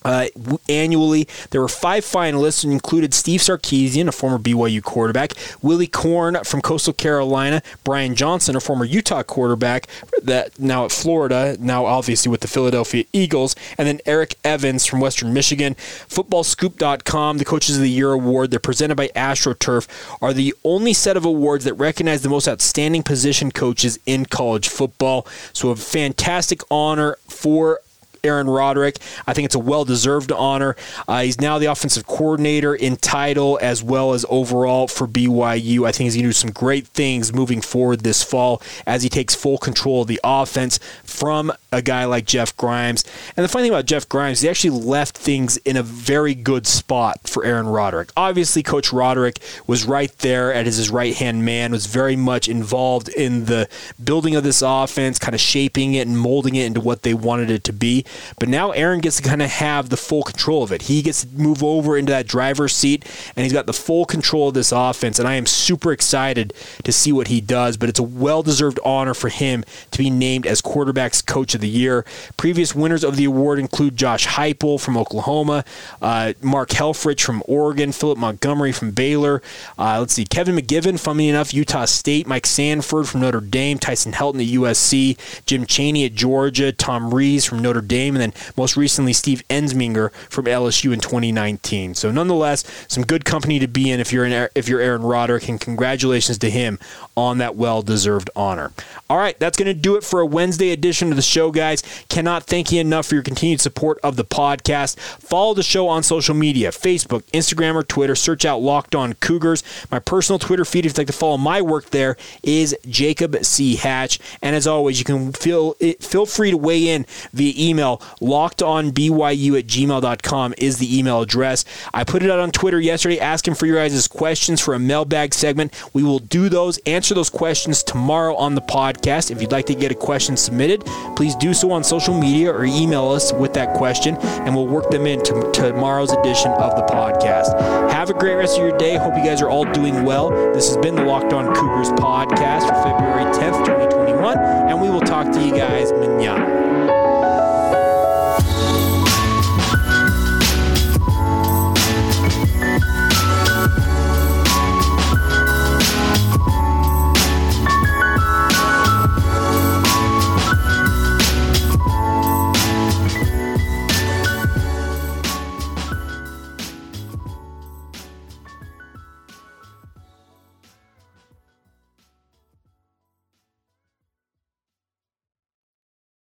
uh, 0.04 0.26
annually, 0.68 1.26
there 1.50 1.60
were 1.60 1.68
five 1.68 2.04
finalists 2.04 2.64
and 2.64 2.72
included 2.72 3.14
Steve 3.14 3.40
Sarkisian, 3.40 4.08
a 4.08 4.12
former 4.12 4.38
BYU 4.38 4.82
quarterback, 4.82 5.32
Willie 5.62 5.86
Korn 5.86 6.36
from 6.44 6.60
Coastal 6.60 6.92
Carolina, 6.92 7.62
Brian 7.84 8.14
Johnson, 8.14 8.56
a 8.56 8.60
former 8.60 8.84
Utah 8.84 9.22
quarterback 9.22 9.86
that 10.22 10.58
now 10.58 10.84
at 10.84 10.92
Florida, 10.92 11.56
now 11.58 11.86
obviously 11.86 12.30
with 12.30 12.40
the 12.40 12.48
Philadelphia 12.48 13.04
Eagles, 13.12 13.56
and 13.78 13.88
then 13.88 14.00
Eric 14.06 14.36
Evans 14.44 14.84
from 14.84 15.00
Western 15.00 15.32
Michigan. 15.32 15.74
FootballScoop.com, 15.74 17.38
the 17.38 17.44
Coaches 17.44 17.76
of 17.76 17.82
the 17.82 17.90
Year 17.90 18.12
award, 18.12 18.50
they're 18.50 18.60
presented 18.60 18.96
by 18.96 19.08
AstroTurf, 19.08 19.88
are 20.20 20.32
the 20.32 20.54
only 20.64 20.92
set 20.92 21.16
of 21.16 21.24
awards 21.24 21.64
that 21.64 21.74
recognize 21.74 22.22
the 22.22 22.28
most 22.28 22.46
outstanding 22.46 23.02
position 23.02 23.50
coaches 23.50 23.98
in 24.06 24.26
college 24.26 24.68
football. 24.68 25.26
So 25.52 25.70
a 25.70 25.76
fantastic 25.76 26.60
honor 26.70 27.16
for 27.28 27.80
Aaron 28.24 28.48
Roderick. 28.48 28.98
I 29.26 29.34
think 29.34 29.46
it's 29.46 29.54
a 29.54 29.60
well 29.60 29.84
deserved 29.84 30.32
honor. 30.32 30.76
Uh, 31.06 31.22
he's 31.22 31.40
now 31.40 31.58
the 31.58 31.66
offensive 31.66 32.06
coordinator 32.06 32.74
in 32.74 32.96
title 32.96 33.58
as 33.62 33.82
well 33.82 34.12
as 34.12 34.24
overall 34.28 34.88
for 34.88 35.06
BYU. 35.06 35.86
I 35.86 35.92
think 35.92 36.06
he's 36.06 36.14
going 36.14 36.24
to 36.24 36.28
do 36.28 36.32
some 36.32 36.50
great 36.50 36.86
things 36.88 37.32
moving 37.32 37.60
forward 37.60 38.00
this 38.00 38.22
fall 38.22 38.62
as 38.86 39.02
he 39.02 39.08
takes 39.08 39.34
full 39.34 39.58
control 39.58 40.02
of 40.02 40.08
the 40.08 40.20
offense 40.24 40.78
from 41.02 41.52
a 41.72 41.82
guy 41.82 42.04
like 42.04 42.26
Jeff 42.26 42.56
Grimes. 42.56 43.04
And 43.36 43.44
the 43.44 43.48
funny 43.48 43.64
thing 43.64 43.72
about 43.72 43.86
Jeff 43.86 44.08
Grimes, 44.08 44.40
he 44.40 44.48
actually 44.48 44.70
left 44.70 45.16
things 45.16 45.56
in 45.58 45.76
a 45.76 45.82
very 45.82 46.34
good 46.34 46.66
spot 46.66 47.28
for 47.28 47.44
Aaron 47.44 47.66
Roderick. 47.66 48.10
Obviously, 48.16 48.62
Coach 48.62 48.92
Roderick 48.92 49.40
was 49.66 49.84
right 49.84 50.16
there 50.18 50.52
at 50.52 50.66
his 50.66 50.90
right 50.90 51.14
hand 51.14 51.44
man, 51.44 51.72
was 51.72 51.86
very 51.86 52.16
much 52.16 52.48
involved 52.48 53.08
in 53.08 53.46
the 53.46 53.68
building 54.02 54.36
of 54.36 54.44
this 54.44 54.62
offense, 54.62 55.18
kind 55.18 55.34
of 55.34 55.40
shaping 55.40 55.94
it 55.94 56.06
and 56.06 56.18
molding 56.18 56.54
it 56.54 56.66
into 56.66 56.80
what 56.80 57.02
they 57.02 57.14
wanted 57.14 57.50
it 57.50 57.64
to 57.64 57.72
be. 57.72 58.04
But 58.38 58.48
now 58.48 58.70
Aaron 58.72 59.00
gets 59.00 59.16
to 59.16 59.22
kind 59.22 59.42
of 59.42 59.50
have 59.50 59.88
the 59.88 59.96
full 59.96 60.22
control 60.22 60.62
of 60.62 60.72
it. 60.72 60.82
He 60.82 61.02
gets 61.02 61.24
to 61.24 61.28
move 61.34 61.62
over 61.62 61.96
into 61.96 62.10
that 62.10 62.26
driver's 62.26 62.74
seat, 62.74 63.04
and 63.36 63.44
he's 63.44 63.52
got 63.52 63.66
the 63.66 63.72
full 63.72 64.04
control 64.04 64.48
of 64.48 64.54
this 64.54 64.72
offense. 64.72 65.18
And 65.18 65.28
I 65.28 65.34
am 65.34 65.46
super 65.46 65.92
excited 65.92 66.52
to 66.82 66.92
see 66.92 67.12
what 67.12 67.28
he 67.28 67.40
does. 67.40 67.76
But 67.76 67.88
it's 67.88 68.00
a 68.00 68.04
well 68.04 68.42
deserved 68.42 68.78
honor 68.84 69.14
for 69.14 69.28
him 69.28 69.64
to 69.90 69.98
be 69.98 70.10
named 70.10 70.46
as 70.46 70.60
quarterbacks 70.60 71.24
coach 71.24 71.54
of 71.54 71.60
the 71.60 71.68
year. 71.68 72.04
Previous 72.36 72.74
winners 72.74 73.04
of 73.04 73.16
the 73.16 73.24
award 73.24 73.58
include 73.58 73.96
Josh 73.96 74.26
Heupel 74.26 74.80
from 74.80 74.96
Oklahoma, 74.96 75.64
uh, 76.02 76.34
Mark 76.42 76.70
Helfrich 76.70 77.22
from 77.22 77.42
Oregon, 77.46 77.92
Philip 77.92 78.18
Montgomery 78.18 78.72
from 78.72 78.90
Baylor. 78.90 79.42
Uh, 79.78 80.00
let's 80.00 80.14
see, 80.14 80.24
Kevin 80.24 80.56
McGiven, 80.56 80.98
funny 81.00 81.28
enough, 81.28 81.54
Utah 81.54 81.86
State, 81.86 82.26
Mike 82.26 82.46
Sanford 82.46 83.08
from 83.08 83.20
Notre 83.20 83.40
Dame, 83.40 83.78
Tyson 83.78 84.12
Helton 84.12 84.40
at 84.40 84.54
USC, 84.54 85.16
Jim 85.46 85.64
Chaney 85.66 86.04
at 86.04 86.14
Georgia, 86.14 86.72
Tom 86.72 87.14
Rees 87.14 87.44
from 87.44 87.60
Notre 87.60 87.80
Dame 87.80 88.03
and 88.12 88.20
then 88.20 88.32
most 88.56 88.76
recently 88.76 89.12
Steve 89.12 89.42
Ensminger 89.48 90.12
from 90.28 90.44
LSU 90.44 90.92
in 90.92 91.00
2019. 91.00 91.94
So 91.94 92.10
nonetheless, 92.10 92.64
some 92.88 93.04
good 93.04 93.24
company 93.24 93.58
to 93.58 93.66
be 93.66 93.90
in 93.90 94.00
if 94.00 94.12
you're 94.12 94.24
in, 94.24 94.48
if 94.54 94.68
you're 94.68 94.80
Aaron 94.80 95.02
Roderick, 95.02 95.48
and 95.48 95.60
congratulations 95.60 96.38
to 96.38 96.50
him 96.50 96.78
on 97.16 97.38
that 97.38 97.56
well-deserved 97.56 98.30
honor. 98.36 98.72
All 99.08 99.18
right, 99.18 99.38
that's 99.38 99.56
going 99.56 99.66
to 99.66 99.74
do 99.74 99.96
it 99.96 100.04
for 100.04 100.20
a 100.20 100.26
Wednesday 100.26 100.70
edition 100.70 101.10
of 101.10 101.16
the 101.16 101.22
show, 101.22 101.50
guys. 101.50 101.82
Cannot 102.08 102.44
thank 102.44 102.72
you 102.72 102.80
enough 102.80 103.06
for 103.06 103.14
your 103.14 103.22
continued 103.24 103.60
support 103.60 103.98
of 104.02 104.16
the 104.16 104.24
podcast. 104.24 104.98
Follow 104.98 105.54
the 105.54 105.62
show 105.62 105.88
on 105.88 106.02
social 106.02 106.34
media: 106.34 106.70
Facebook, 106.70 107.22
Instagram, 107.32 107.74
or 107.74 107.82
Twitter. 107.82 108.14
Search 108.14 108.44
out 108.44 108.58
Locked 108.58 108.94
On 108.94 109.14
Cougars. 109.14 109.62
My 109.90 109.98
personal 109.98 110.38
Twitter 110.38 110.64
feed, 110.64 110.86
if 110.86 110.90
you'd 110.90 110.98
like 110.98 111.06
to 111.06 111.12
follow 111.12 111.36
my 111.36 111.62
work 111.62 111.90
there, 111.90 112.16
is 112.42 112.76
Jacob 112.88 113.36
C. 113.44 113.76
Hatch. 113.76 114.18
And 114.42 114.56
as 114.56 114.66
always, 114.66 114.98
you 114.98 115.04
can 115.04 115.32
feel 115.32 115.74
feel 116.00 116.26
free 116.26 116.50
to 116.50 116.56
weigh 116.56 116.88
in 116.88 117.06
via 117.32 117.52
email 117.94 118.34
lockedonbyu 118.34 119.58
at 119.58 119.66
gmail.com 119.66 120.54
is 120.58 120.78
the 120.78 120.98
email 120.98 121.20
address. 121.20 121.64
I 121.92 122.04
put 122.04 122.22
it 122.22 122.30
out 122.30 122.40
on 122.40 122.50
Twitter 122.50 122.80
yesterday 122.80 123.20
asking 123.20 123.54
for 123.54 123.66
your 123.66 123.76
guys' 123.76 124.08
questions 124.08 124.60
for 124.60 124.74
a 124.74 124.78
mailbag 124.78 125.34
segment. 125.34 125.72
We 125.92 126.02
will 126.02 126.18
do 126.18 126.48
those, 126.48 126.78
answer 126.78 127.14
those 127.14 127.30
questions 127.30 127.82
tomorrow 127.82 128.34
on 128.36 128.54
the 128.54 128.60
podcast. 128.60 129.30
If 129.30 129.40
you'd 129.40 129.52
like 129.52 129.66
to 129.66 129.74
get 129.74 129.92
a 129.92 129.94
question 129.94 130.36
submitted, 130.36 130.84
please 131.16 131.34
do 131.36 131.54
so 131.54 131.70
on 131.72 131.84
social 131.84 132.18
media 132.18 132.52
or 132.52 132.64
email 132.64 133.08
us 133.08 133.32
with 133.32 133.54
that 133.54 133.74
question, 133.76 134.16
and 134.16 134.54
we'll 134.54 134.66
work 134.66 134.90
them 134.90 135.06
into 135.06 135.50
tomorrow's 135.52 136.12
edition 136.12 136.50
of 136.52 136.76
the 136.76 136.82
podcast. 136.82 137.58
Have 137.90 138.10
a 138.10 138.14
great 138.14 138.34
rest 138.34 138.58
of 138.58 138.64
your 138.66 138.76
day. 138.76 138.96
Hope 138.96 139.16
you 139.16 139.24
guys 139.24 139.42
are 139.42 139.48
all 139.48 139.64
doing 139.72 140.04
well. 140.04 140.30
This 140.52 140.68
has 140.68 140.76
been 140.78 140.94
the 140.94 141.04
Locked 141.04 141.32
On 141.32 141.54
Cougars 141.54 141.90
podcast 141.90 142.68
for 142.68 142.82
February 142.82 143.24
10th, 143.34 143.64
2021, 143.66 144.38
and 144.38 144.80
we 144.80 144.90
will 144.90 145.00
talk 145.00 145.30
to 145.32 145.44
you 145.44 145.54
guys 145.54 145.92
manana. 145.92 146.53